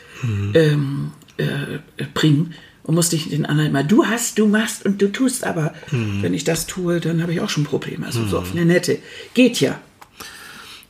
[0.54, 1.78] ähm, äh,
[2.12, 2.54] bringen.
[2.82, 6.32] Und muss nicht den anderen immer, du hast, du machst und du tust, aber wenn
[6.34, 8.06] ich das tue, dann habe ich auch schon Probleme.
[8.06, 9.00] Also so auf eine nette.
[9.34, 9.80] Geht ja.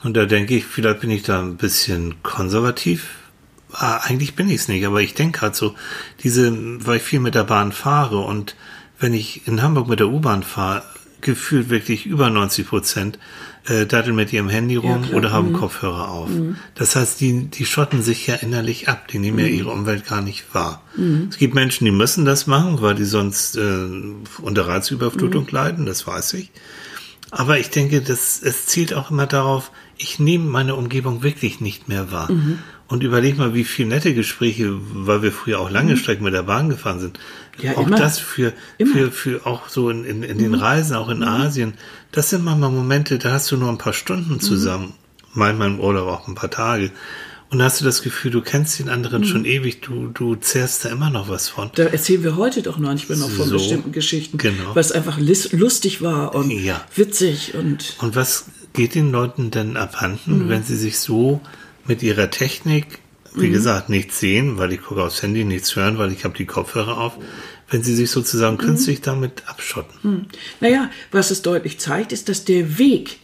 [0.03, 3.09] Und da denke ich, vielleicht bin ich da ein bisschen konservativ.
[3.73, 5.75] Ah, eigentlich bin ich es nicht, aber ich denke gerade so,
[6.23, 6.53] diese,
[6.87, 8.57] weil ich viel mit der Bahn fahre und
[8.99, 10.83] wenn ich in Hamburg mit der U-Bahn fahre,
[11.21, 13.19] gefühlt wirklich über 90 Prozent
[13.67, 15.17] äh, datteln mit ihrem Handy rum klar.
[15.17, 16.31] oder haben Kopfhörer auf.
[16.75, 20.21] Das heißt, die, die schotten sich ja innerlich ab, die nehmen ja ihre Umwelt gar
[20.21, 20.83] nicht wahr.
[21.31, 23.87] Es gibt Menschen, die müssen das machen, weil die sonst äh,
[24.41, 26.53] unter Reizüberflutung leiden, das weiß ich.
[27.31, 31.89] Aber ich denke, das, es zielt auch immer darauf, ich nehme meine Umgebung wirklich nicht
[31.89, 32.31] mehr wahr.
[32.31, 32.61] Mhm.
[32.89, 36.45] Und überleg mal, wie viele nette Gespräche, weil wir früher auch lange Strecken mit der
[36.45, 37.19] Bahn gefahren sind.
[37.59, 37.65] Mhm.
[37.65, 37.97] Ja, auch immer.
[37.97, 38.91] das für, Immer.
[38.91, 38.95] Mhm.
[38.95, 41.75] für, für auch so in, in, in den Reisen, auch in Asien.
[42.13, 43.97] Das sind manchmal Momente, da hast du nur ein paar Mhm.
[43.97, 44.93] Stunden zusammen.
[45.35, 46.93] Manchmal im Urlaub auch ein paar Tage.
[47.51, 49.27] Und da hast du das Gefühl, du kennst den anderen Mhm.
[49.27, 51.71] schon ewig, du, du zehrst da immer noch was von.
[51.75, 54.75] Da erzählen wir heute doch manchmal noch von So, bestimmten Geschichten, genau.
[54.75, 56.81] was einfach lis- lustig war und Ja.
[56.95, 60.49] witzig und Und was geht den Leuten denn abhanden, Mhm.
[60.49, 61.41] wenn sie sich so
[61.89, 62.87] mit ihrer Technik,
[63.35, 63.43] Mhm.
[63.43, 66.47] wie gesagt, nichts sehen, weil ich gucke aufs Handy, nichts hören, weil ich habe die
[66.47, 67.15] Kopfhörer auf,
[67.71, 68.15] wenn sie sich Mhm.
[68.15, 70.27] sozusagen künstlich damit abschotten?
[70.61, 73.19] Naja, was es deutlich zeigt, ist, dass der Weg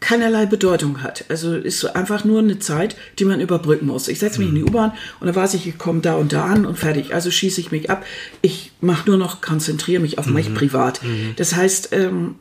[0.00, 1.24] keinerlei Bedeutung hat.
[1.28, 4.06] Also ist einfach nur eine Zeit, die man überbrücken muss.
[4.06, 6.44] Ich setze mich in die U-Bahn und dann weiß ich, ich komme da und da
[6.44, 7.14] an und fertig.
[7.14, 8.06] Also schieße ich mich ab.
[8.40, 11.00] Ich mache nur noch, konzentriere mich auf mich privat.
[11.34, 12.36] Das heißt, ähm,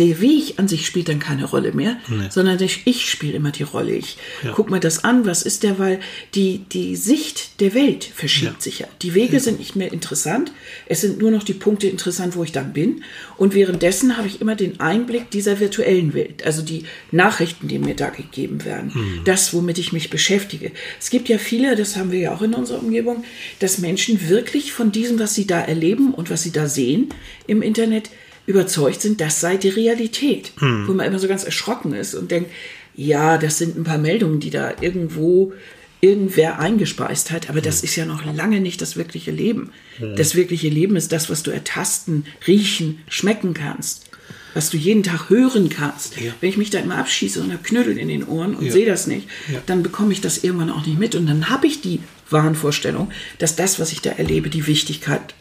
[0.00, 1.98] der Weg an sich spielt dann keine Rolle mehr,
[2.30, 3.92] sondern der, ich spiele immer die Rolle.
[3.92, 4.16] Ich
[4.54, 6.00] guck mir das an, was ist der, weil
[6.34, 8.88] die, die Sicht der Welt verschiebt sich ja.
[9.02, 10.52] Die Wege sind nicht mehr interessant,
[10.86, 13.04] es sind nur noch die Punkte interessant, wo ich dann bin.
[13.36, 17.94] Und währenddessen habe ich immer den Einblick dieser virtuellen Welt, also die Nachrichten, die mir
[17.94, 20.72] da gegeben werden, das, womit ich mich beschäftige.
[20.98, 23.22] Es gibt ja viele, das haben wir ja auch in unserer Umgebung,
[23.58, 27.10] dass Menschen wirklich von diesem, was sie da erleben und was sie da sehen
[27.46, 28.08] im Internet,
[28.46, 30.52] überzeugt sind, das sei die Realität.
[30.86, 32.50] Wo man immer so ganz erschrocken ist und denkt,
[32.94, 35.52] ja, das sind ein paar Meldungen, die da irgendwo
[36.00, 39.70] irgendwer eingespeist hat, aber das ist ja noch lange nicht das wirkliche Leben.
[40.16, 44.06] Das wirkliche Leben ist das, was du ertasten, riechen, schmecken kannst.
[44.54, 46.18] Was du jeden Tag hören kannst.
[46.18, 46.32] Ja.
[46.40, 49.06] Wenn ich mich da immer abschieße und habe Knödel in den Ohren und sehe das
[49.06, 49.28] nicht,
[49.66, 51.14] dann bekomme ich das irgendwann auch nicht mit.
[51.14, 52.00] Und dann habe ich die
[52.30, 55.34] Wahnvorstellung, dass das, was ich da erlebe, die Wichtigkeit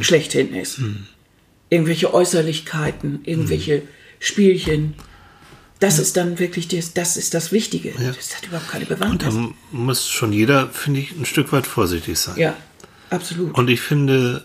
[0.00, 0.80] schlechthin ist
[1.70, 3.82] irgendwelche Äußerlichkeiten, irgendwelche
[4.18, 4.94] Spielchen.
[5.78, 7.92] Das ist dann wirklich das, das ist das Wichtige.
[8.16, 9.34] Das hat überhaupt keine Und Bewandtnis.
[9.34, 12.36] da muss schon jeder, finde ich, ein Stück weit vorsichtig sein.
[12.38, 12.56] Ja,
[13.10, 13.54] absolut.
[13.56, 14.44] Und ich finde,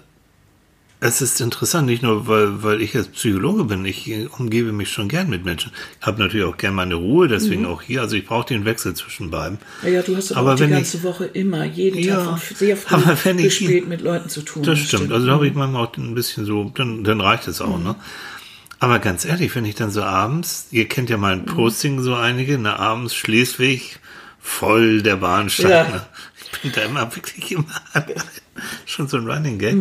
[1.04, 5.10] es ist interessant, nicht nur, weil, weil ich jetzt Psychologe bin, ich umgebe mich schon
[5.10, 5.72] gern mit Menschen.
[6.00, 8.02] Ich habe natürlich auch gern meine Ruhe, deswegen auch hier.
[8.02, 9.58] Also ich brauche den Wechsel zwischen beiden.
[9.82, 12.56] ja, ja, du hast aber, auch die ganze ich- Woche immer, jeden Ja, Tag von
[12.56, 14.62] sehr früh bis spät mit Leuten zu tun.
[14.62, 15.12] Das stimmt.
[15.12, 17.96] Also da habe ich manchmal auch ein bisschen so, dann, dann reicht es auch, ne?
[18.78, 22.58] Aber ganz ehrlich, wenn ich dann so abends, ihr kennt ja mein Posting so einige,
[22.58, 24.00] ne, abends Schleswig,
[24.42, 25.84] voll der Bahnsteig, Ja.
[25.84, 26.06] ne?
[26.54, 27.66] Ich bin da immer wirklich immer
[28.86, 29.78] schon so ein Running Gag.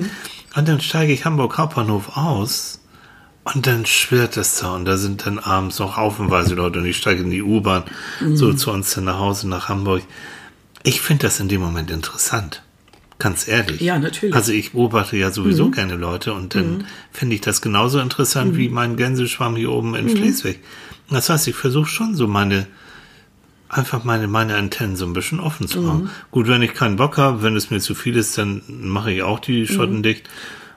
[0.54, 2.80] Und dann steige ich Hamburg Hauptbahnhof aus
[3.44, 6.96] und dann schwirrt es da und da sind dann abends noch haufenweise Leute und ich
[6.96, 7.84] steige in die U-Bahn,
[8.34, 10.02] so zu uns dann nach Hause nach Hamburg.
[10.82, 12.62] Ich finde das in dem Moment interessant.
[13.18, 13.80] Ganz ehrlich.
[13.82, 14.34] Ja, natürlich.
[14.34, 18.70] Also ich beobachte ja sowieso gerne Leute und dann finde ich das genauso interessant wie
[18.70, 20.60] mein Gänseschwamm hier oben in Schleswig.
[21.10, 22.66] Das heißt, ich versuche schon so meine,
[23.70, 26.11] einfach meine, meine Antennen so ein bisschen offen zu machen.
[26.30, 29.22] Gut, wenn ich keinen Bock habe, wenn es mir zu viel ist, dann mache ich
[29.22, 30.28] auch die Schotten dicht.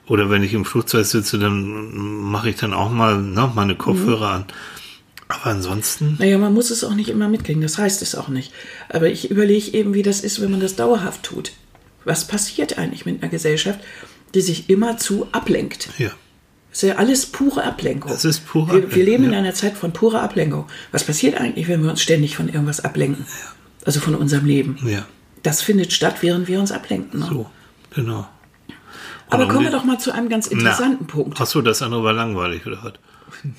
[0.08, 1.96] Oder wenn ich im Flugzeug sitze, dann
[2.32, 4.46] mache ich dann auch mal ne, meine Kopfhörer an.
[5.28, 8.52] Aber ansonsten, Naja, man muss es auch nicht immer mitkriegen, das heißt es auch nicht.
[8.90, 11.54] Aber ich überlege eben, wie das ist, wenn man das dauerhaft tut.
[12.06, 13.80] Was passiert eigentlich mit einer Gesellschaft,
[14.36, 15.90] die sich immerzu ablenkt?
[15.98, 16.12] ja.
[16.74, 18.12] Das ist ja alles pure Ablenkung.
[18.12, 19.38] Das ist pure wir, wir Ablenkung, leben in ja.
[19.38, 20.66] einer Zeit von purer Ablenkung.
[20.92, 23.28] Was passiert eigentlich, wenn wir uns ständig von irgendwas ablenken?
[23.86, 24.80] Also von unserem Leben.
[24.84, 25.06] Ja.
[25.44, 27.20] Das findet statt, während wir uns ablenken.
[27.20, 27.28] Ne?
[27.30, 27.50] So,
[27.94, 28.28] genau.
[29.30, 31.40] Aber Und kommen wir doch mal zu einem ganz interessanten Punkt.
[31.40, 32.94] Ach so, das andere war langweilig, oder was?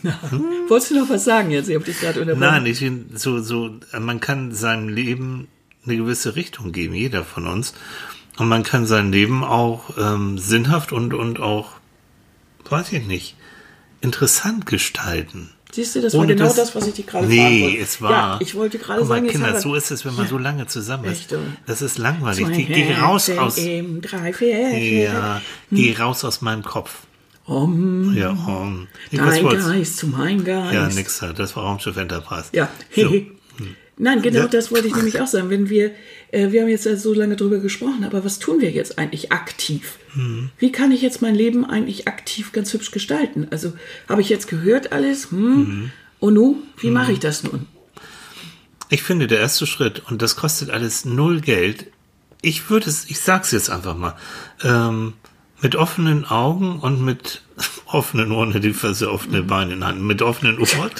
[0.68, 1.68] Wolltest du noch was sagen jetzt?
[1.68, 2.48] Ich habe dich gerade unterbrochen.
[2.48, 5.46] Nein, ich so, so, man kann seinem Leben
[5.86, 7.74] eine gewisse Richtung geben, jeder von uns.
[8.38, 11.72] Und man kann sein Leben auch ähm, sinnhaft und, und auch,
[12.70, 13.36] weiß ich nicht,
[14.00, 15.50] interessant gestalten.
[15.72, 17.78] Siehst du, das war Ohne genau das- das, was ich dir gerade nee, fragen wollte.
[17.78, 18.10] es war.
[18.10, 21.06] Ja, ich wollte gerade mal, sagen, Kinder, so ist es, wenn man so lange zusammen
[21.06, 21.34] ist.
[21.66, 22.46] Das ist langweilig.
[22.46, 23.56] Zwei Geh, raus aus.
[23.56, 25.02] Drei, vier.
[25.02, 26.98] Ja, geh raus aus meinem Kopf.
[27.46, 29.44] Om, Ja, um, ich- dein?
[29.44, 30.72] Geist zu mein Geist.
[30.74, 31.32] Ja, nix da.
[31.32, 32.46] Das war Raumschiff Enterprise.
[32.52, 32.68] Ja.
[32.94, 33.12] So.
[33.96, 34.46] Nein, genau Ja.
[34.48, 35.50] das wollte ich nämlich auch sagen.
[35.50, 35.90] Wenn wir,
[36.32, 39.30] äh, wir haben jetzt ja so lange drüber gesprochen, aber was tun wir jetzt eigentlich
[39.32, 39.98] aktiv?
[40.14, 40.50] Mhm.
[40.58, 43.48] Wie kann ich jetzt mein Leben eigentlich aktiv ganz hübsch gestalten?
[43.50, 43.72] Also
[44.08, 45.30] habe ich jetzt gehört alles?
[45.30, 45.40] Hm.
[45.40, 45.92] Mhm.
[46.20, 47.66] Und nun, wie mache ich das nun?
[48.88, 51.86] Ich finde, der erste Schritt, und das kostet alles null Geld,
[52.42, 54.14] ich würde es, ich sag's jetzt einfach mal,
[54.62, 55.14] ähm,
[55.60, 57.42] mit offenen Augen und mit
[57.86, 60.90] offenen Ohren, die Füße, offene Beine in Hand, mit offenen Ohren.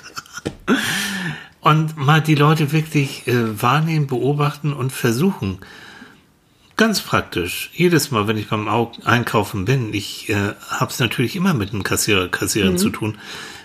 [1.60, 5.58] und mal die Leute wirklich äh, wahrnehmen, beobachten und versuchen.
[6.76, 7.70] Ganz praktisch.
[7.72, 11.72] Jedes Mal, wenn ich beim Au Einkaufen bin, ich äh, habe es natürlich immer mit
[11.72, 13.18] einem Kassierer, Kassiererin zu tun.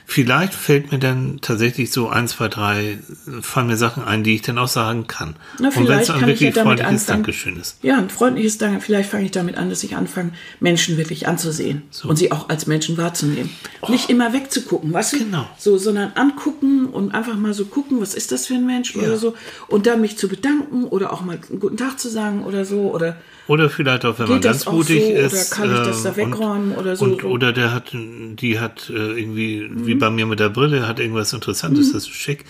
[0.10, 2.98] Vielleicht fällt mir dann tatsächlich so ein, zwei, drei,
[3.42, 5.36] fallen mir Sachen ein, die ich dann auch sagen kann.
[5.60, 7.24] Na, Und wenn es ein ja wirklich damit freundliches anfangen.
[7.24, 7.78] Dankeschön ist.
[7.84, 8.82] Ja, ein freundliches Dank.
[8.82, 12.66] Vielleicht fange ich damit an, dass ich anfange, Menschen wirklich anzusehen und sie auch als
[12.66, 13.52] Menschen wahrzunehmen.
[13.88, 15.18] Nicht immer wegzugucken, weißt du?
[15.18, 15.20] Oh.
[15.20, 15.50] Genau.
[15.60, 19.18] So, sondern angucken und einfach mal so gucken, was ist das für ein Mensch oder
[19.18, 19.36] so.
[19.68, 22.92] Und dann mich zu bedanken oder auch mal einen guten Tag zu sagen oder so.
[22.92, 23.18] Oder
[23.50, 25.52] Oder vielleicht auch, wenn man Geht das ganz auch mutig so, oder ist.
[25.52, 27.04] kann ich das da äh, wegräumen oder so?
[27.06, 30.00] Und, oder der hat, die hat äh, irgendwie, wie Mhm.
[30.00, 32.46] bei mir mit der Brille, hat irgendwas Interessantes, das ist schick.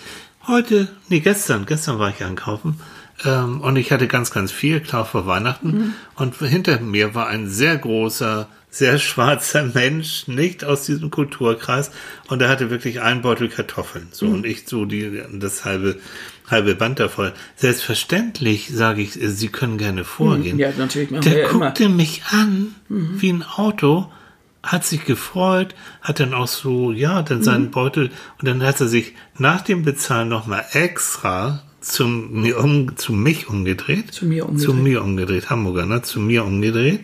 [0.45, 2.81] Heute, nee, gestern, gestern war ich einkaufen.
[3.25, 5.67] Ähm, und ich hatte ganz, ganz viel, klar vor Weihnachten.
[5.71, 5.93] Mhm.
[6.15, 11.91] Und hinter mir war ein sehr großer, sehr schwarzer Mensch, nicht aus diesem Kulturkreis.
[12.27, 14.07] Und er hatte wirklich einen Beutel Kartoffeln.
[14.12, 14.33] So, Mhm.
[14.33, 15.97] und ich so die, das halbe,
[16.51, 17.33] halbe Band da voll.
[17.55, 20.57] Selbstverständlich sage ich, Sie können gerne vorgehen.
[20.59, 21.65] Ja, natürlich machen Der ja immer.
[21.67, 24.12] guckte mich an wie ein Auto,
[24.62, 27.71] hat sich gefreut, hat dann auch so, ja, dann seinen Mhm.
[27.71, 28.09] Beutel
[28.39, 33.47] und dann hat er sich nach dem Bezahlen nochmal extra zum, mir um, zu mich
[33.47, 34.13] umgedreht.
[34.13, 34.65] Zu mir umgedreht.
[34.65, 36.01] Zu mir umgedreht, Hamburger, ne?
[36.01, 37.01] Zu mir umgedreht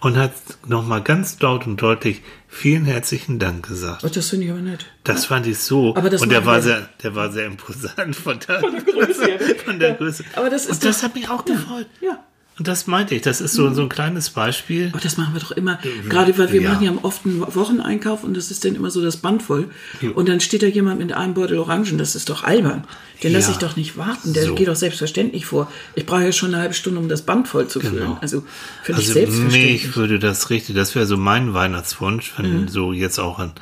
[0.00, 0.32] und hat
[0.66, 2.22] nochmal ganz laut und deutlich
[2.54, 4.04] vielen herzlichen Dank gesagt.
[4.04, 4.86] oh, das finde ich aber nett.
[5.04, 5.94] Das fand ich so.
[5.96, 9.38] Aber das und der war sehr, der war sehr imposant von der, Von der Größe.
[9.64, 9.94] Von der Ja.
[9.96, 10.24] Größe.
[10.36, 11.86] Aber das ist und das doch- hat mich auch gefreut.
[12.00, 12.23] Ja.
[12.56, 13.22] Und das meinte ich.
[13.22, 14.90] Das ist so, so ein kleines Beispiel.
[14.92, 15.80] Aber das machen wir doch immer.
[16.08, 16.72] Gerade weil wir Ja.
[16.72, 19.68] machen ja oft einen Wocheneinkauf und das ist dann immer so das Band voll.
[20.00, 20.10] Ja.
[20.10, 21.98] Und dann steht da jemand mit einem Beutel Orangen.
[21.98, 22.84] Das ist doch albern.
[23.24, 23.38] Den Ja.
[23.38, 24.34] lasse ich doch nicht warten.
[24.34, 24.54] Der So.
[24.54, 25.68] geht doch selbstverständlich vor.
[25.96, 27.94] Ich brauche ja schon eine halbe Stunde, um das Band voll zu füllen.
[27.96, 28.18] Genau.
[28.20, 28.44] Also
[28.84, 29.84] finde ich Also selbstverständlich.
[29.86, 32.68] mich würde das richtig, das wäre so mein Weihnachtswunsch, wenn Mhm.
[32.68, 33.52] so jetzt auch an,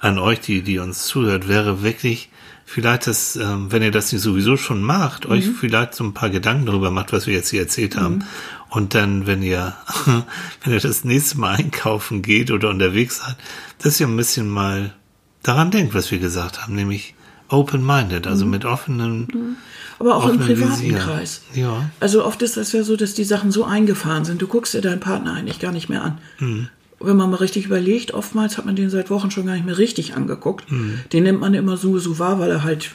[0.00, 2.28] an euch, die, die uns zuhört, wäre wirklich
[2.66, 5.54] vielleicht das, ähm, wenn ihr das nicht sowieso schon macht, euch Mhm.
[5.54, 8.24] vielleicht so ein paar Gedanken darüber macht, was wir jetzt hier erzählt haben.
[8.70, 9.74] Und dann, wenn ihr,
[10.64, 13.36] wenn ihr das nächste Mal einkaufen geht oder unterwegs seid,
[13.78, 14.94] dass ihr ein bisschen mal
[15.42, 17.14] daran denkt, was wir gesagt haben, nämlich
[17.48, 18.30] open-minded, Mhm.
[18.30, 19.56] also mit offenen,
[19.98, 20.98] Aber auch im privaten Visier.
[20.98, 21.42] Kreis.
[21.54, 21.88] Ja.
[22.00, 24.40] Also oft ist das ja so, dass die Sachen so eingefahren sind.
[24.42, 26.68] Du guckst dir deinen Partner eigentlich gar nicht mehr an.
[27.06, 29.78] Wenn man mal richtig überlegt, oftmals hat man den seit Wochen schon gar nicht mehr
[29.78, 30.70] richtig angeguckt.
[30.70, 31.00] Mhm.
[31.12, 32.90] Den nimmt man immer so, so wahr, weil er halt,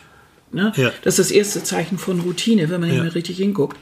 [0.52, 0.72] ne?
[0.76, 0.92] Ja.
[1.04, 3.04] Das ist das erste Zeichen von Routine, wenn man nicht Ja.
[3.04, 3.78] mehr richtig hinguckt.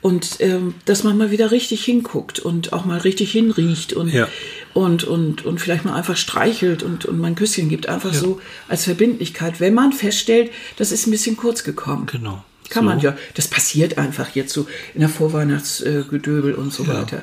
[0.00, 4.28] Und ähm, dass man mal wieder richtig hinguckt und auch mal richtig hinriecht und, Ja.
[4.74, 7.88] und, und, und vielleicht mal einfach streichelt und, und mal ein Küsschen gibt.
[7.88, 9.60] Einfach so als Verbindlichkeit.
[9.60, 12.06] Wenn man feststellt, das ist ein bisschen kurz gekommen.
[12.12, 12.44] Genau.
[12.70, 12.88] Kann So.
[12.90, 13.16] man ja.
[13.34, 17.22] Das passiert einfach jetzt so in der Vorweihnachtsgedöbel und so weiter.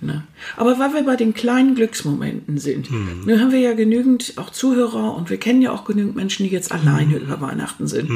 [0.00, 0.22] Ne?
[0.56, 3.22] Aber weil wir bei den kleinen Glücksmomenten sind, Mhm.
[3.26, 6.50] nun haben wir ja genügend auch Zuhörer und wir kennen ja auch genügend Menschen, die
[6.52, 7.22] jetzt alleine Mhm.
[7.22, 8.08] über Weihnachten sind.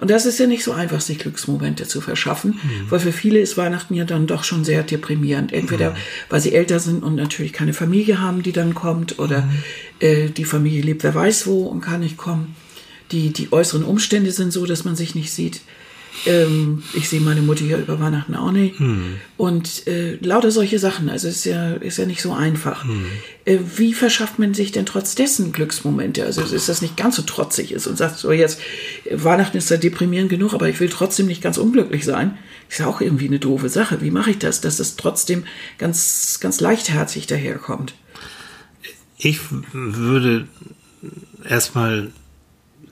[0.00, 2.90] Und das ist ja nicht so einfach, sich Glücksmomente zu verschaffen, Mhm.
[2.90, 5.54] weil für viele ist Weihnachten ja dann doch schon sehr deprimierend.
[5.54, 5.96] Entweder
[6.28, 9.50] weil sie älter sind und natürlich keine Familie haben, die dann kommt, oder Mhm.
[10.00, 12.54] äh, die Familie lebt wer weiß wo und kann nicht kommen.
[13.12, 15.62] Die, die äußeren Umstände sind so, dass man sich nicht sieht.
[16.26, 18.80] Ähm, ich sehe meine Mutter ja über Weihnachten auch nicht.
[19.36, 21.08] Und äh, lauter solche Sachen.
[21.08, 22.84] Also ist ja, ist ja nicht so einfach.
[23.44, 26.24] Äh, wie verschafft man sich denn trotz dessen Glücksmomente?
[26.24, 28.60] Also ist das nicht ganz so trotzig ist und sagt so jetzt,
[29.10, 32.36] Weihnachten ist ja deprimierend genug, aber ich will trotzdem nicht ganz unglücklich sein.
[32.68, 34.00] Ist ja auch irgendwie eine doofe Sache.
[34.00, 35.44] Wie mache ich das, dass es trotzdem
[35.78, 37.94] ganz, ganz leichtherzig daherkommt?
[39.16, 39.40] Ich
[39.72, 40.46] würde
[41.48, 42.10] erstmal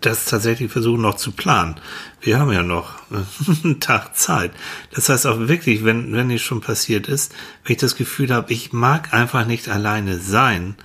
[0.01, 1.77] das tatsächlich versuchen noch zu planen.
[2.21, 2.91] Wir haben ja noch
[3.65, 4.53] einen Tag Zeit.
[4.95, 7.33] Das heißt auch wirklich, wenn, wenn es schon passiert ist,
[7.65, 10.77] wenn ich das Gefühl habe, ich mag einfach nicht alleine sein,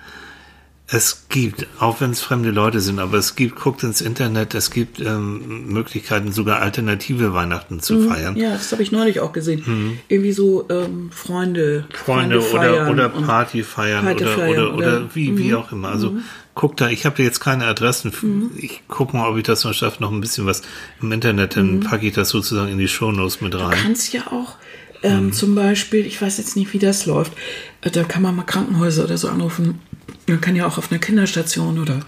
[0.85, 4.69] es gibt, auch wenn es fremde Leute sind, aber es gibt, guckt ins Internet, es
[4.69, 8.33] gibt ähm, Möglichkeiten, sogar alternative Weihnachten zu feiern.
[8.35, 8.39] Mhm.
[8.41, 9.97] Ja, das habe ich neulich auch gesehen.
[10.09, 11.95] Irgendwie so ähm, Freunde, Mhm.
[11.95, 15.09] Freunde oder, feiern oder Party feiern Party oder, feiern oder, oder, oder- Mhm.
[15.13, 15.87] wie, wie auch immer.
[15.87, 16.17] Also
[16.55, 18.51] guck da, ich habe jetzt keine Adressen.
[18.57, 20.61] Ich guck mal, ob ich das noch schaffe, noch ein bisschen was
[21.01, 23.71] im Internet, dann packe ich das sozusagen in die Shownotes mit Du rein.
[23.77, 24.55] kannst ja auch
[25.01, 25.33] ähm, Mhm.
[25.33, 27.33] zum Beispiel, ich weiß jetzt nicht, wie das läuft,
[27.81, 29.79] äh, da kann man mal Krankenhäuser oder so anrufen.
[30.27, 31.99] Man kann ja auch auf einer Kinderstation oder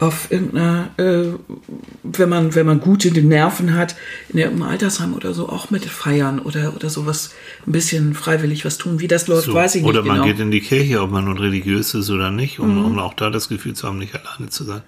[0.00, 1.24] auf irgendeiner, äh,
[2.02, 3.94] wenn man wenn man gute Nerven hat,
[4.30, 7.30] in irgendeinem Altersheim oder so auch mit feiern oder oder sowas
[7.66, 9.00] ein bisschen freiwillig was tun.
[9.00, 9.54] Wie das läuft, So.
[9.54, 10.26] weiß ich oder nicht man genau.
[10.26, 10.30] Mhm.
[10.30, 13.28] geht in die Kirche, ob man nun religiös ist oder nicht, um, um auch da
[13.28, 14.80] das Gefühl zu haben, nicht alleine zu sein.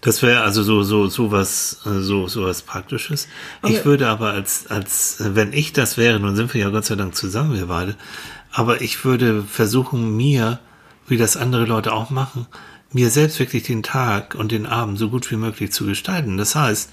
[0.00, 3.28] Das wäre also so so so was äh, so so was Praktisches.
[3.64, 6.86] ich Aber- würde aber als als wenn ich das wäre, nun sind wir ja Gott
[6.86, 7.94] sei Dank zusammen wir beide,
[8.50, 10.58] aber ich würde versuchen mir,
[11.10, 12.46] wie das andere Leute auch machen,
[12.92, 16.36] mir selbst wirklich den Tag und den Abend so gut wie möglich zu gestalten.
[16.36, 16.90] Das heißt,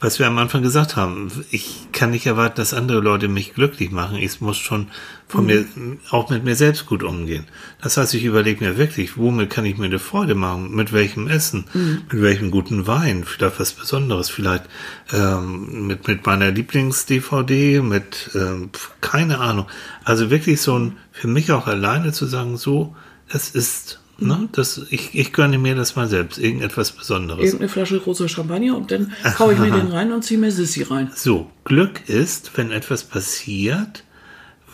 [0.00, 3.90] was wir am Anfang gesagt haben, ich kann nicht erwarten, dass andere Leute mich glücklich
[3.90, 4.16] machen.
[4.16, 4.88] Ich muss schon
[5.26, 5.64] von mir,
[6.10, 7.46] auch mit mir selbst gut umgehen.
[7.82, 10.72] Das heißt, ich überlege mir wirklich, womit kann ich mir eine Freude machen?
[10.72, 11.64] Mit welchem Essen?
[12.12, 13.24] Mit welchem guten Wein?
[13.24, 14.30] Vielleicht was Besonderes?
[14.30, 14.64] Vielleicht
[15.12, 17.82] ähm, mit, mit meiner Lieblings-DVD?
[17.82, 19.66] Mit, ähm, keine Ahnung.
[20.04, 22.94] Also wirklich so ein, für mich auch alleine zu sagen, so,
[23.30, 24.48] es ist Ne?
[24.50, 27.44] Das, ich, ich gönne mir das mal selbst, irgendetwas Besonderes.
[27.44, 30.82] Irgendeine Flasche rosa Champagner und dann hau ich mir den rein und ziehe mir Sissi
[30.82, 31.12] rein.
[31.14, 34.02] So, Glück ist, wenn etwas passiert,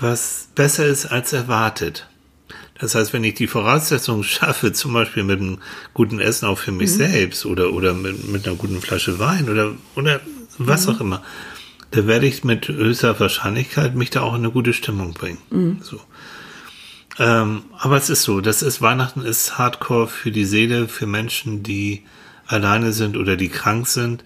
[0.01, 2.09] was besser ist als erwartet.
[2.81, 5.59] Das heißt, wenn ich die Voraussetzungen schaffe, zum Beispiel mit einem
[5.93, 6.97] guten Essen auch für mich Mhm.
[6.97, 10.21] selbst oder, oder mit, mit einer guten Flasche Wein oder, oder
[10.57, 10.95] was Mhm.
[10.95, 11.23] auch immer,
[11.91, 15.39] da werde ich mit höchster Wahrscheinlichkeit mich da auch in eine gute Stimmung bringen.
[15.51, 15.79] Mhm.
[15.83, 16.01] So.
[17.19, 21.63] Ähm, aber es ist so, das ist Weihnachten ist Hardcore für die Seele, für Menschen,
[21.63, 22.03] die
[22.47, 24.25] alleine sind oder die krank sind.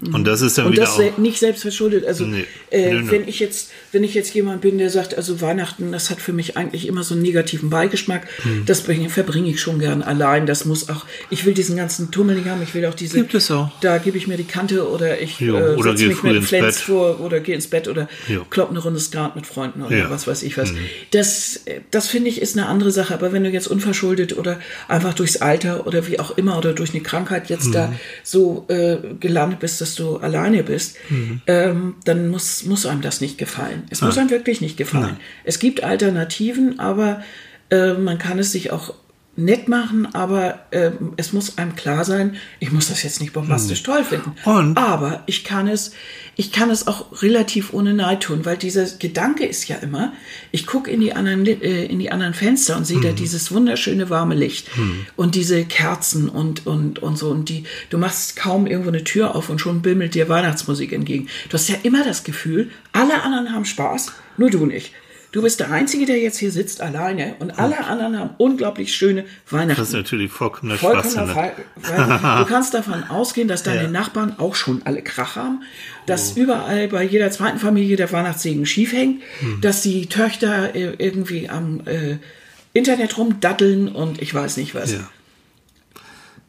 [0.00, 1.18] Und das ist dann Und wieder das auch.
[1.18, 2.06] nicht selbst verschuldet.
[2.06, 2.46] Also Nee.
[2.70, 3.10] äh, Nö, nö.
[3.10, 6.32] wenn ich jetzt, wenn ich jetzt jemand bin, der sagt, also Weihnachten, das hat für
[6.32, 8.26] mich eigentlich immer so einen negativen Beigeschmack.
[8.42, 8.64] Hm.
[8.64, 10.46] Das bring- verbringe ich schon gern allein.
[10.46, 11.04] Das muss auch.
[11.28, 12.62] Ich will diesen ganzen Tummel nicht haben.
[12.62, 13.18] Ich will auch diese.
[13.18, 13.70] Gibt es auch.
[13.82, 16.80] Da gebe ich mir die Kante oder ich Jo, äh, oder setze mich mit Flens
[16.80, 18.46] vor oder gehe ins Bett oder Jo.
[18.48, 20.10] klopp eine Runde Skat mit Freunden oder Ja.
[20.10, 20.72] was weiß ich was.
[20.72, 20.78] Mhm.
[21.10, 23.12] Das, äh, das finde ich ist eine andere Sache.
[23.12, 26.90] Aber wenn du jetzt unverschuldet oder einfach durchs Alter oder wie auch immer oder durch
[26.94, 27.72] eine Krankheit jetzt Mhm.
[27.72, 27.92] da
[28.24, 31.40] so äh, gelandet bist, dass du alleine bist, Mhm.
[31.46, 33.82] ähm, dann muss, muss einem das nicht gefallen.
[33.90, 34.22] Es muss Nein.
[34.22, 35.16] einem wirklich nicht gefallen.
[35.44, 37.22] Es gibt Alternativen, aber
[37.70, 38.94] äh, man kann es sich auch
[39.40, 43.82] nett machen, aber ähm, es muss einem klar sein, ich muss das jetzt nicht bombastisch
[43.82, 44.32] toll finden.
[44.44, 44.52] Mhm.
[44.52, 44.78] Und?
[44.78, 45.92] Aber ich kann es,
[46.36, 50.12] ich kann es auch relativ ohne Neid tun, weil dieser Gedanke ist ja immer,
[50.52, 54.10] ich gucke in die anderen, äh, in die anderen Fenster und sehe da dieses wunderschöne
[54.10, 54.68] warme Licht
[55.16, 59.34] und diese Kerzen und, und, und so und die, du machst kaum irgendwo eine Tür
[59.34, 61.28] auf und schon bimmelt dir Weihnachtsmusik entgegen.
[61.48, 64.92] Du hast ja immer das Gefühl, alle anderen haben Spaß, nur du nicht.
[65.32, 69.24] Du bist der Einzige, der jetzt hier sitzt alleine und alle anderen haben unglaublich schöne
[69.48, 69.80] Weihnachten.
[69.80, 71.28] Das ist natürlich vollkommener Schwachsinn.
[71.28, 71.52] Weil
[72.38, 73.88] du kannst davon ausgehen, dass deine Ja.
[73.88, 75.62] Nachbarn auch schon alle Krach haben,
[76.06, 79.60] dass überall bei jeder zweiten Familie der Weihnachtssegen schief hängt, Hm.
[79.60, 82.16] dass die Töchter irgendwie am äh,
[82.72, 84.92] Internet rumdatteln und ich weiß nicht was.
[84.92, 85.08] Ja.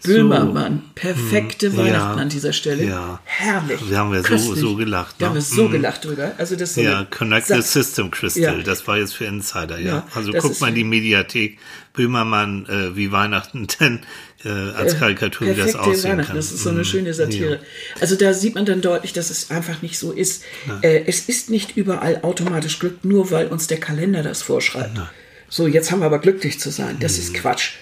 [0.04, 1.78] Böhmermann, perfekte Hm.
[1.78, 2.22] Weihnachten Ja.
[2.24, 2.84] an dieser Stelle.
[2.86, 3.20] Ja.
[3.24, 3.80] Herrlich.
[3.90, 5.36] Wir haben ja so- so gelacht, haben ne?
[5.36, 5.72] wir so Mhm.
[5.74, 6.32] gelacht drüber.
[6.38, 7.62] Also das ist so Ja, Connect the.
[7.62, 8.42] System Crystal.
[8.58, 8.64] Ja.
[8.64, 9.88] Das war jetzt für Insider, ja.
[9.92, 11.58] Ja, also guckt mal in die Mediathek
[11.94, 14.00] Böhmermann, äh, wie Weihnachten denn
[14.44, 16.28] äh, als Karikatur, wie das aussehen Weihnachten.
[16.30, 16.36] kann.
[16.36, 16.84] Das ist so eine Mhm.
[16.86, 17.60] schöne Satire.
[18.00, 20.44] Also da sieht man dann deutlich, dass es einfach nicht so ist.
[20.82, 25.00] Äh, es ist nicht überall automatisch Glück, nur weil uns der Kalender das vorschreibt.
[25.48, 26.98] So, jetzt haben wir aber glücklich zu sein.
[27.00, 27.74] Das ist Quatsch.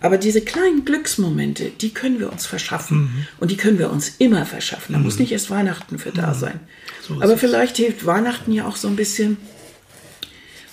[0.00, 3.26] Aber diese kleinen Glücksmomente, die können wir uns verschaffen.
[3.38, 4.92] Und die können wir uns immer verschaffen.
[4.92, 6.60] Da muss nicht erst Weihnachten für da sein.
[7.20, 9.36] aber vielleicht hilft Weihnachten ja auch so ein bisschen,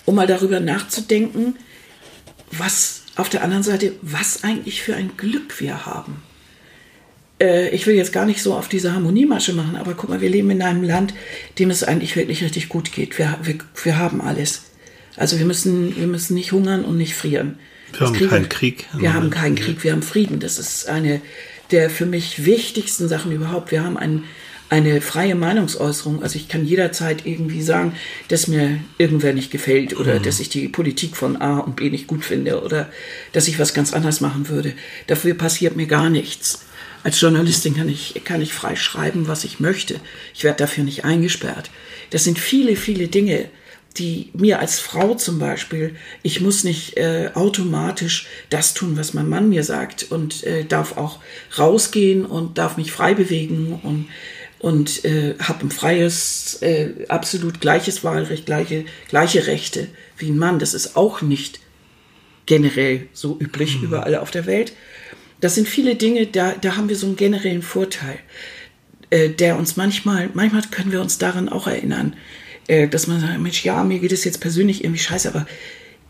[0.05, 1.55] um mal darüber nachzudenken,
[2.51, 6.21] was auf der anderen Seite, was eigentlich für ein Glück wir haben.
[7.41, 10.29] Äh, ich will jetzt gar nicht so auf diese Harmoniemasche machen, aber guck mal, wir
[10.29, 11.13] leben in einem Land,
[11.59, 13.17] dem es eigentlich wirklich richtig gut geht.
[13.17, 14.63] Wir, wir, wir haben alles.
[15.17, 17.59] Also wir müssen, wir müssen nicht hungern und nicht frieren.
[17.93, 18.87] Wir haben kriegen keinen Krieg.
[18.93, 20.39] Wir haben keinen Krieg, wir haben Frieden.
[20.39, 21.21] Das ist eine
[21.71, 23.71] der für mich wichtigsten Sachen überhaupt.
[23.71, 24.25] Wir haben ein,
[24.69, 26.21] eine freie Meinungsäußerung.
[26.21, 27.93] Also ich kann jederzeit irgendwie sagen,
[28.27, 30.23] dass mir irgendwer nicht gefällt oder Mhm.
[30.23, 32.89] dass ich die Politik von A und B nicht gut finde oder
[33.31, 34.73] dass ich was ganz anderes machen würde.
[35.07, 36.65] Dafür passiert mir gar nichts.
[37.03, 39.95] Als Journalistin kann ich, kann ich frei schreiben, was ich möchte.
[40.35, 41.71] Ich werde dafür nicht eingesperrt.
[42.11, 43.45] Das sind viele, viele Dinge,
[43.97, 49.27] die mir als Frau zum Beispiel, ich muss nicht äh, automatisch das tun, was mein
[49.27, 51.19] Mann mir sagt und äh, darf auch
[51.57, 54.07] rausgehen und darf mich frei bewegen und,
[54.59, 59.87] und äh, habe ein freies, äh, absolut gleiches Wahlrecht, gleiche, gleiche Rechte
[60.17, 60.59] wie ein Mann.
[60.59, 61.59] Das ist auch nicht
[62.45, 64.73] generell so üblich überall auf der Welt.
[65.41, 68.19] Das sind viele Dinge, da, da haben wir so einen generellen Vorteil,
[69.09, 72.15] äh, der uns manchmal, manchmal können wir uns daran auch erinnern,
[72.67, 75.45] dass man sagt, Mensch, ja, mir geht es jetzt persönlich irgendwie scheiße, aber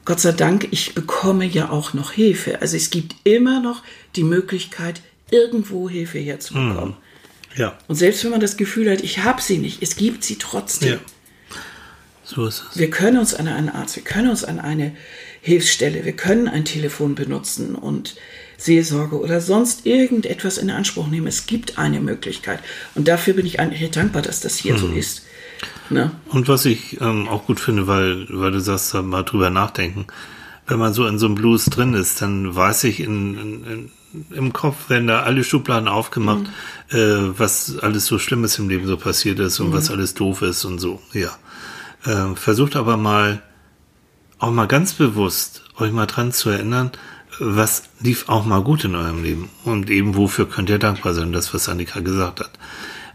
[0.05, 2.61] Gott sei Dank, ich bekomme ja auch noch Hilfe.
[2.61, 3.83] Also es gibt immer noch
[4.15, 6.95] die Möglichkeit, irgendwo Hilfe herzubekommen.
[7.55, 10.37] Ja, Und selbst wenn man das Gefühl hat, ich habe sie nicht, es gibt sie
[10.37, 10.93] trotzdem.
[10.93, 10.99] ja.
[12.23, 12.77] So ist es.
[12.79, 14.95] Wir können uns an einen Arzt, wir können uns an eine
[15.41, 18.15] Hilfsstelle, wir können ein Telefon benutzen und
[18.57, 21.27] Seelsorge oder sonst irgendetwas in Anspruch nehmen.
[21.27, 22.59] Es gibt eine Möglichkeit.
[22.95, 25.23] Und dafür bin ich eigentlich dankbar, dass das hier so ist.
[25.89, 26.11] Ne?
[26.29, 30.07] Und was ich ähm, auch gut finde, weil, weil du sagst, mal drüber nachdenken.
[30.67, 33.91] Wenn man so in so einem Blues drin ist, dann weiß ich in, in, in
[34.31, 36.43] im Kopf werden da alle Schubladen aufgemacht,
[36.91, 36.97] mhm.
[36.97, 39.73] äh, was alles so Schlimmes im Leben so passiert ist und mhm.
[39.73, 41.29] was alles doof ist und so, ja.
[42.05, 43.41] Äh, versucht aber mal,
[44.39, 46.91] auch mal ganz bewusst, euch mal dran zu erinnern,
[47.39, 51.31] was lief auch mal gut in eurem Leben und eben wofür könnt ihr dankbar sein,
[51.31, 52.51] das, was Annika gesagt hat.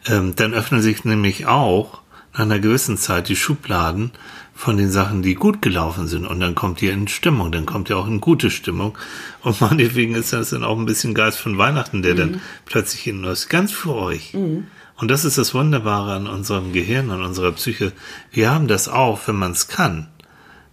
[0.07, 2.01] Ähm, dann öffnen sich nämlich auch
[2.37, 4.12] nach einer gewissen Zeit die Schubladen
[4.55, 6.26] von den Sachen, die gut gelaufen sind.
[6.26, 8.97] Und dann kommt ihr in Stimmung, dann kommt ihr auch in gute Stimmung.
[9.43, 12.18] Und meinetwegen ist das dann auch ein bisschen Geist von Weihnachten, der mhm.
[12.18, 13.49] dann plötzlich in ist.
[13.49, 14.34] Ganz für euch.
[14.34, 14.66] Mhm.
[14.97, 17.93] Und das ist das Wunderbare an unserem Gehirn, an unserer Psyche.
[18.32, 20.09] Wir haben das auch, wenn man es kann,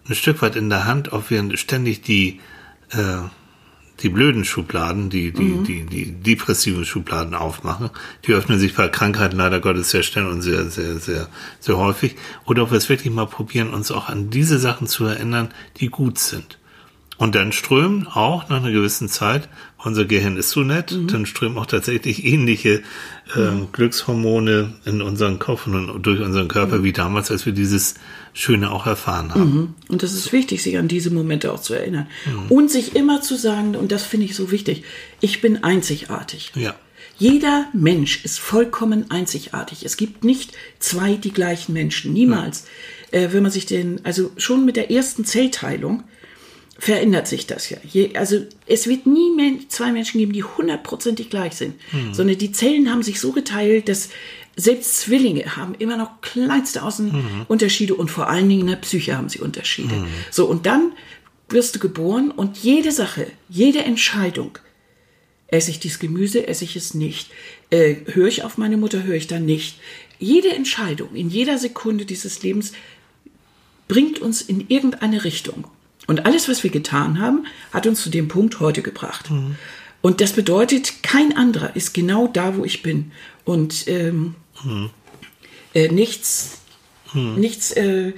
[0.08, 2.40] ein Stück weit in der Hand, ob wir ständig die
[2.92, 3.20] äh,
[4.04, 5.64] die blöden Schubladen, die, die, mhm.
[5.64, 7.90] die, die depressiven Schubladen aufmachen.
[8.28, 11.30] Die öffnen sich bei Krankheiten leider Gottes sehr schnell und sehr, sehr, sehr,
[11.60, 12.16] sehr häufig.
[12.46, 15.88] Oder ob wir es wirklich mal probieren, uns auch an diese Sachen zu erinnern, die
[15.88, 16.60] gut sind.
[17.18, 19.48] Und dann strömen auch nach einer gewissen Zeit,
[19.78, 21.08] unser Gehirn ist so nett, mhm.
[21.08, 22.82] dann strömen auch tatsächlich ähnliche
[23.36, 23.68] äh, mhm.
[23.72, 26.84] Glückshormone in unseren Kopf und durch unseren Körper mhm.
[26.84, 27.96] wie damals, als wir dieses
[28.34, 29.56] Schöne auch erfahren haben.
[29.56, 29.74] Mhm.
[29.90, 32.08] Und das ist wichtig, sich an diese Momente auch zu erinnern.
[32.26, 32.52] Mhm.
[32.52, 34.84] Und sich immer zu sagen, und das finde ich so wichtig,
[35.22, 36.52] ich bin einzigartig.
[36.56, 36.76] Ja.
[37.18, 39.86] Jeder Mensch ist vollkommen einzigartig.
[39.86, 42.12] Es gibt nicht zwei die gleichen Menschen.
[42.12, 42.66] Niemals.
[43.12, 43.20] Ja.
[43.20, 46.04] Äh, wenn man sich den, also schon mit der ersten Zellteilung,
[46.80, 47.78] verändert sich das ja.
[47.84, 52.14] Je, also es wird nie mehr zwei Menschen geben, die hundertprozentig gleich sind, hm.
[52.14, 54.10] sondern die Zellen haben sich so geteilt, dass
[54.56, 58.00] selbst Zwillinge haben immer noch kleinste Außenunterschiede mhm.
[58.00, 59.96] und vor allen Dingen in der Psyche haben sie Unterschiede.
[59.96, 60.08] Mhm.
[60.32, 60.94] So, und dann
[61.50, 64.58] wirst du geboren und jede Sache, jede Entscheidung,
[65.48, 67.30] esse ich dieses Gemüse, esse ich es nicht,
[67.70, 69.80] äh, höre ich auf meine Mutter, höre ich dann nicht.
[70.20, 72.74] Jede Entscheidung in jeder Sekunde dieses Lebens
[73.88, 75.68] bringt uns in irgendeine Richtung.
[76.08, 79.30] Und alles, was wir getan haben, hat uns zu dem Punkt heute gebracht.
[79.30, 79.56] Mhm.
[80.02, 83.12] Und das bedeutet, kein anderer ist genau da, wo ich bin.
[83.46, 84.90] Und ähm, mhm.
[85.74, 86.62] äh, nichts,
[87.14, 87.36] mhm.
[87.36, 88.14] nichts äh,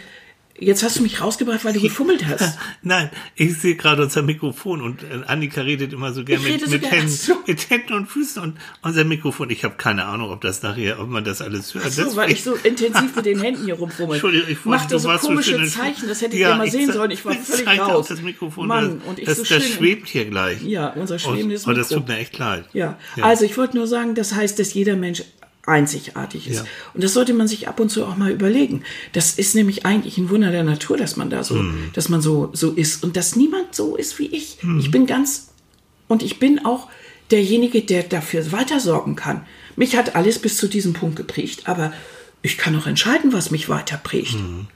[0.58, 2.58] Jetzt hast du mich rausgebracht, weil du gefummelt hast.
[2.82, 6.90] Nein, ich sehe gerade unser Mikrofon und äh, Annika redet immer so gerne mit, mit,
[6.90, 7.34] Händen, so.
[7.46, 9.50] mit Händen und Füßen und unser Mikrofon.
[9.50, 11.86] Ich habe keine Ahnung, ob das nachher, ob man das alles hört.
[11.88, 14.16] Ach so, weil ich so intensiv mit den Händen hier rumfummel.
[14.16, 17.12] Entschuldigung, ich machte so komische so Zeichen, das hätte ich ja mal sehen sollen.
[17.12, 18.08] Ich war völlig raus.
[18.08, 20.62] Das Mikrofon, Mann, und ich das, so das schwebt hier gleich.
[20.62, 21.72] Ja, unser schwebendes Mikro.
[21.72, 22.64] Und das tut mir echt leid.
[22.72, 23.26] Ja, ja.
[23.26, 25.24] also ich wollte nur sagen, das heißt, dass jeder Mensch
[25.68, 26.58] einzigartig ist.
[26.58, 26.66] Ja.
[26.94, 28.84] Und das sollte man sich ab und zu auch mal überlegen.
[29.14, 31.92] Das ist nämlich eigentlich ein Wunder der Natur, dass man da so, mhm.
[31.94, 34.58] dass man so, so ist und dass niemand so ist wie ich.
[34.62, 34.80] Mhm.
[34.80, 35.50] Ich bin ganz,
[36.08, 36.88] und ich bin auch
[37.32, 39.46] derjenige, der dafür weiter sorgen kann.
[39.76, 41.92] Mich hat alles bis zu diesem Punkt geprägt, aber
[42.42, 44.36] ich kann auch entscheiden, was mich weiter prägt.
[44.36, 44.68] Mhm.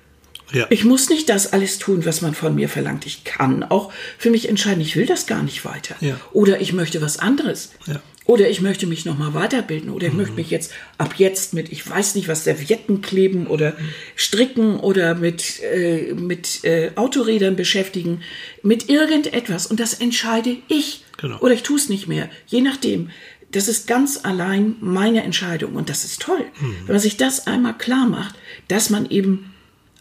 [0.52, 0.66] Ja.
[0.72, 3.06] Ich muss nicht das alles tun, was man von mir verlangt.
[3.06, 5.96] Ich kann auch für mich entscheiden, ich will das gar nicht weiter.
[6.00, 6.20] Ja.
[6.32, 7.72] Oder ich möchte was anderes.
[7.86, 8.02] Ja.
[8.30, 9.90] Oder ich möchte mich nochmal weiterbilden.
[9.90, 10.20] Oder ich mhm.
[10.20, 13.76] möchte mich jetzt ab jetzt mit, ich weiß nicht was, Servietten kleben oder
[14.16, 18.22] stricken oder mit, äh, mit äh, Autorädern beschäftigen.
[18.62, 19.66] Mit irgendetwas.
[19.66, 21.06] Und das entscheide ich.
[21.18, 21.40] Genau.
[21.40, 22.30] Oder ich tue es nicht mehr.
[22.46, 23.10] Je nachdem.
[23.50, 25.74] Das ist ganz allein meine Entscheidung.
[25.74, 26.46] Und das ist toll.
[26.62, 26.76] Mhm.
[26.86, 28.36] Wenn man sich das einmal klar macht,
[28.68, 29.56] dass man eben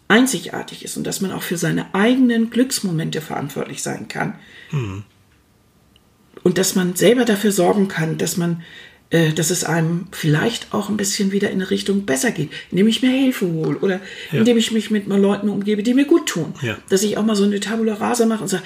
[0.08, 4.38] einzigartig ist und dass man auch für seine eigenen Glücksmomente verantwortlich sein kann.
[4.70, 5.04] Mhm
[6.42, 8.62] und dass man selber dafür sorgen kann, dass man,
[9.10, 12.88] äh, dass es einem vielleicht auch ein bisschen wieder in eine Richtung besser geht, indem
[12.88, 14.00] ich mir Hilfe hole oder
[14.32, 14.38] ja.
[14.38, 16.54] indem ich mich mit mal Leuten umgebe, die mir gut tun.
[16.62, 16.76] Ja.
[16.88, 18.64] Dass ich auch mal so eine Tabula rasa mache und sage,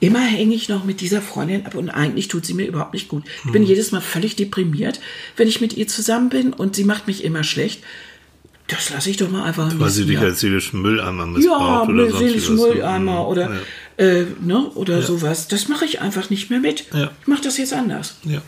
[0.00, 3.08] immer hänge ich noch mit dieser Freundin ab und eigentlich tut sie mir überhaupt nicht
[3.08, 3.24] gut.
[3.46, 3.68] Ich bin mhm.
[3.68, 5.00] jedes Mal völlig deprimiert,
[5.36, 7.82] wenn ich mit ihr zusammen bin und sie macht mich immer schlecht.
[8.66, 9.70] Das lasse ich doch mal einfach.
[9.78, 13.26] Weil sie dich als seelischen Mülleimer missbraucht ja, oder sonst seelischen Mülleimer mhm.
[13.26, 13.60] oder ja
[13.96, 15.02] äh, ne, oder ja.
[15.02, 15.48] sowas.
[15.48, 16.86] Das mache ich einfach nicht mehr mit.
[16.92, 17.10] Ja.
[17.20, 18.16] Ich mache das jetzt anders.
[18.24, 18.42] Ja.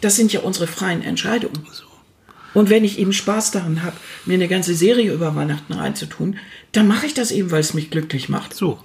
[0.00, 1.66] Das sind ja unsere freien Entscheidungen.
[1.72, 1.84] So.
[2.54, 6.36] Und wenn ich eben Spaß daran habe, mir eine ganze Serie über Weihnachten reinzutun,
[6.72, 8.54] dann mache ich das eben, weil es mich glücklich macht.
[8.54, 8.78] So.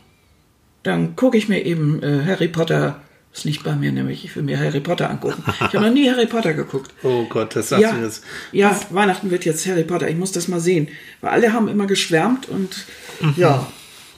[0.84, 3.02] Dann gucke ich mir eben äh, Harry Potter
[3.38, 4.26] das liegt bei mir nämlich.
[4.26, 5.44] Ich will mir Harry Potter angucken.
[5.48, 6.92] Ich habe noch nie Harry Potter geguckt.
[7.04, 8.24] Oh Gott, das sagst ja, du jetzt.
[8.52, 10.10] Ja, Weihnachten wird jetzt Harry Potter.
[10.10, 10.88] Ich muss das mal sehen.
[11.22, 12.86] Weil alle haben immer geschwärmt und
[13.22, 13.36] mhm.
[13.38, 13.68] ja.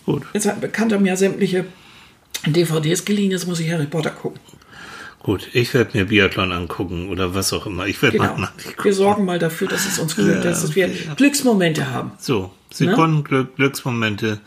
[0.09, 0.23] Gut.
[0.33, 1.65] Jetzt hat ein Bekannter mir sämtliche
[2.47, 4.39] DVDs geliehen, jetzt muss ich Harry Potter gucken.
[5.21, 7.85] Gut, ich werde mir Biathlon angucken oder was auch immer.
[7.85, 8.37] Ich werde genau.
[8.37, 8.49] mal.
[8.81, 11.13] Wir sorgen mal dafür, dass es uns gelingt, ja, dass wir ja.
[11.13, 12.13] Glücksmomente haben.
[12.17, 13.55] So, Sekundenglück?
[13.57, 14.39] Glücksmomente.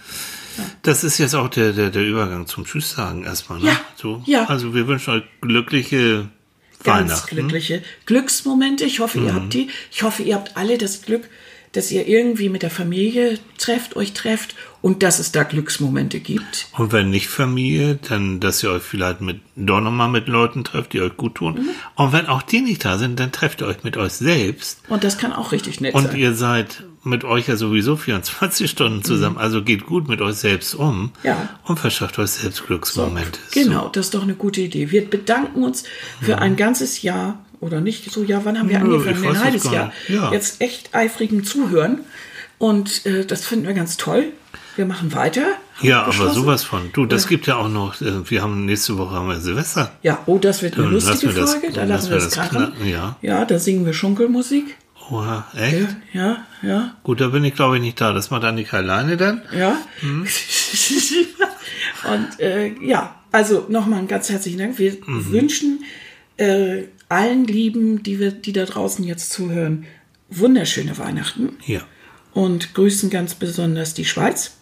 [0.56, 0.64] Ja.
[0.82, 3.60] Das ist jetzt auch der, der, der Übergang zum Tschüss sagen erstmal.
[3.60, 3.66] Ne?
[3.66, 3.80] Ja.
[3.94, 4.22] So.
[4.26, 4.46] ja.
[4.46, 6.28] Also wir wünschen euch glückliche
[6.82, 8.84] Ganz glückliche Glücksmomente.
[8.84, 9.26] Ich hoffe, mhm.
[9.26, 9.68] ihr habt die.
[9.92, 11.28] Ich hoffe, ihr habt alle das Glück,
[11.72, 16.66] dass ihr irgendwie mit der Familie trefft, euch trefft und dass es da Glücksmomente gibt.
[16.76, 20.92] Und wenn nicht Familie, dann, dass ihr euch vielleicht mit, doch nochmal mit Leuten trefft,
[20.92, 21.54] die euch gut tun.
[21.54, 21.68] Mhm.
[21.94, 24.80] Und wenn auch die nicht da sind, dann trefft ihr euch mit euch selbst.
[24.88, 26.16] Und das kann auch richtig nett Und sein.
[26.16, 30.74] ihr seid mit euch ja sowieso 24 Stunden zusammen, also geht gut mit euch selbst
[30.74, 31.10] um Mhm.
[31.22, 31.48] Ja.
[31.64, 33.38] und verschafft euch selbst Glücksmomente.
[33.52, 34.90] Genau, das ist doch eine gute Idee.
[34.90, 35.84] Wir bedanken uns
[36.20, 39.24] für ein ganzes Jahr oder nicht so, ja, wann haben wir Nö, angefangen?
[39.26, 39.92] Ein es halbes Jahr.
[40.08, 40.32] Ja.
[40.32, 42.00] Jetzt echt eifrigen Zuhören.
[42.58, 44.26] Und äh, das finden wir ganz toll.
[44.76, 45.42] Wir machen weiter.
[45.82, 46.90] Ja, aber sowas von.
[46.92, 49.92] Du, das gibt ja auch noch, äh, wir haben nächste Woche haben wir Silvester.
[50.02, 51.72] Ja, oh, das wird eine Dann lustige wir das- Folge.
[51.72, 53.16] Da lassen wir das das knacken, ja.
[53.20, 54.76] ja, da singen wir Schunkelmusik.
[55.10, 55.88] Oha, echt?
[56.14, 58.12] Ja, ja, Gut, da bin ich glaube ich nicht da.
[58.12, 59.42] Das macht Annika alleine dann.
[59.54, 59.76] ja.
[60.00, 60.26] Mhm.
[62.10, 64.78] Und äh, ja, also nochmal einen ganz herzlichen Dank.
[64.78, 65.30] Wir Mhm.
[65.32, 65.84] wünschen
[66.38, 69.84] äh, allen Lieben, die, wir, die da draußen jetzt zuhören,
[70.30, 71.80] wunderschöne Weihnachten Ja.
[72.32, 74.52] und grüßen ganz besonders die Schweiz.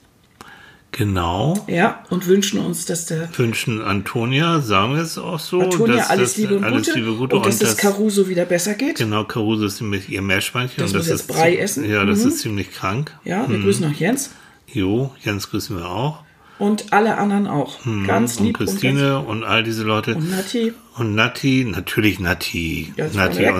[0.93, 1.65] Genau.
[1.69, 5.61] Ja, und wünschen uns, dass der Wünschen Antonia, sagen wir es auch so.
[5.61, 8.75] Antonia alles Liebe und alles Gute, Liebe Gute und dass das das- Caruso wieder besser
[8.75, 8.97] geht.
[8.99, 10.77] Genau, Caruso ist nämlich ihr Meerschweinchen.
[10.79, 11.89] Das und muss jetzt Brei essen.
[11.89, 12.29] Ja, das Mhm.
[12.29, 13.17] ist ziemlich krank.
[13.25, 14.31] Ja, wir grüßen auch Jens
[14.73, 16.21] Jo, Jens grüßen wir auch.
[16.59, 17.79] und alle anderen auch.
[18.07, 20.15] Ganz und lieb Christine und, all diese Leute.
[20.15, 20.73] und, und Nati.
[20.97, 22.93] Und Nati, natürlich Nati.
[22.97, 23.55] Ja, das Nati, war weg.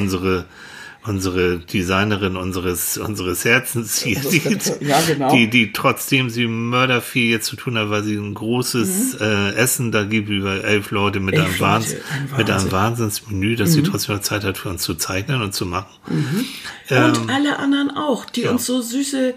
[1.05, 4.21] Unsere, Designerin unseres, unseres Herzens hier.
[4.21, 4.43] Das Die,
[4.87, 5.35] ja, genau.
[5.35, 9.93] die, die trotzdem sie mörderviel jetzt zu tun hat, weil sie ein großes äh, Essen
[9.93, 11.41] da gibt über elf Leute mit, Mhm.
[11.41, 12.69] Elf einem, Wahns ein mit einem Wahnsinn.
[12.69, 12.73] Mhm.
[12.73, 15.89] Wahnsinnsmenü, dass sie trotzdem noch Zeit hat für uns zu zeichnen und zu machen.
[16.91, 19.35] Ähm, Und alle anderen auch, die uns so süße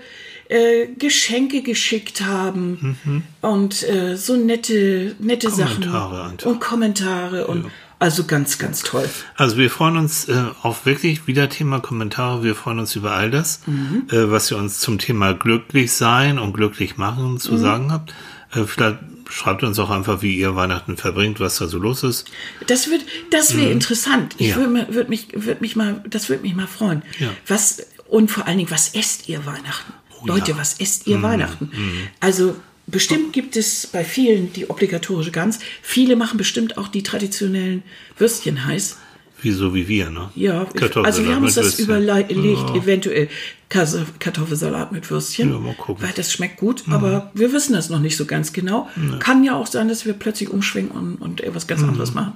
[0.49, 2.97] äh, Geschenke geschickt haben
[3.41, 5.91] und äh, so nette, nette Sachen Mhm.
[5.91, 6.45] Kommentare einfach.
[6.47, 7.66] und Kommentare und
[8.04, 9.10] also ganz, ganz toll.
[9.36, 12.43] Also wir freuen uns äh, auf wirklich wieder Thema Kommentare.
[12.43, 14.08] Wir freuen uns über all das, Mhm.
[14.12, 17.39] äh, was ihr uns zum Thema glücklich sein und glücklich machen Mhm.
[17.39, 18.14] zu sagen habt.
[18.54, 18.99] Äh, vielleicht
[19.30, 22.30] schreibt uns auch einfach, wie ihr Weihnachten verbringt, was da so los ist.
[22.68, 23.01] Das wird,
[23.32, 24.36] das wäre interessant.
[24.38, 24.62] Ich Mhm.
[24.62, 24.72] Ja.
[24.74, 27.01] würde würd mich, würd mich mal, das würde mich mal freuen.
[27.20, 27.30] Ja.
[27.47, 29.93] Was und vor allen Dingen, was esst ihr Weihnachten?
[30.26, 30.54] Leute, Oh ja.
[30.54, 30.60] Mhm.
[30.60, 31.72] was esst ihr Weihnachten?
[32.20, 32.56] Also
[32.88, 35.59] bestimmt gibt es bei vielen die obligatorische Gans.
[35.81, 37.84] Viele machen bestimmt auch die traditionellen
[38.17, 38.97] Würstchen heiß.
[39.41, 40.29] Wie so wie wir, ne?
[40.36, 40.65] Ja,
[41.03, 41.86] also wir haben uns das Würstchen.
[41.86, 43.27] überlegt, eventuell
[43.67, 45.49] Kas- Kartoffelsalat mit Würstchen.
[45.51, 46.01] Ja, mal gucken.
[46.01, 46.07] Mhm.
[46.07, 48.88] Weil das schmeckt gut, aber wir wissen das noch nicht so ganz genau.
[49.19, 51.89] Kann ja auch sein, dass wir plötzlich umschwenken und, und etwas ganz Mhm.
[51.89, 52.34] anderes machen.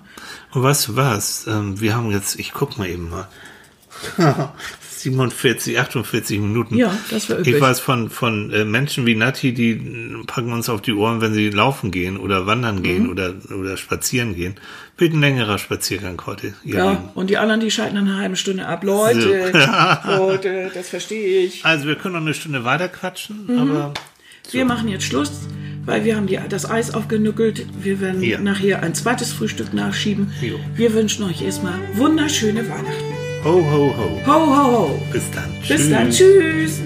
[0.51, 1.45] Und weißt du was?
[1.47, 3.29] Ähm, wir haben jetzt, ich guck mal eben mal.
[4.99, 6.75] 47, 48 Minuten.
[6.77, 7.55] Ja, das wär üppig.
[7.55, 9.75] Ich weiß von, von äh, Menschen wie Nati, die
[10.27, 12.83] packen uns auf die Ohren, wenn sie laufen gehen oder wandern Mhm.
[12.83, 14.55] gehen oder, oder spazieren gehen.
[14.97, 16.53] Wird ein längerer Spaziergang heute.
[16.63, 18.83] Ja, und die anderen, die schalten nach einer halben Stunde ab.
[18.83, 19.51] Leute,
[20.07, 21.63] Leute, das verstehe ich.
[21.65, 23.59] Also wir können noch eine Stunde weiter quatschen, Mhm.
[23.59, 23.93] aber
[24.51, 25.31] Wir machen jetzt Schluss,
[25.85, 27.65] weil wir haben die, das Eis aufgenückelt.
[27.81, 28.39] Wir werden Ja.
[28.39, 30.31] nachher ein zweites Frühstück nachschieben.
[30.41, 30.57] Jo.
[30.75, 33.16] Wir wünschen euch erstmal wunderschöne Weihnachten.
[33.47, 34.21] Ho, ho, ho.
[34.25, 34.99] Ho, ho, ho.
[35.11, 35.49] Bis dann.
[35.67, 36.09] Bis dann.
[36.09, 36.81] Tschüss.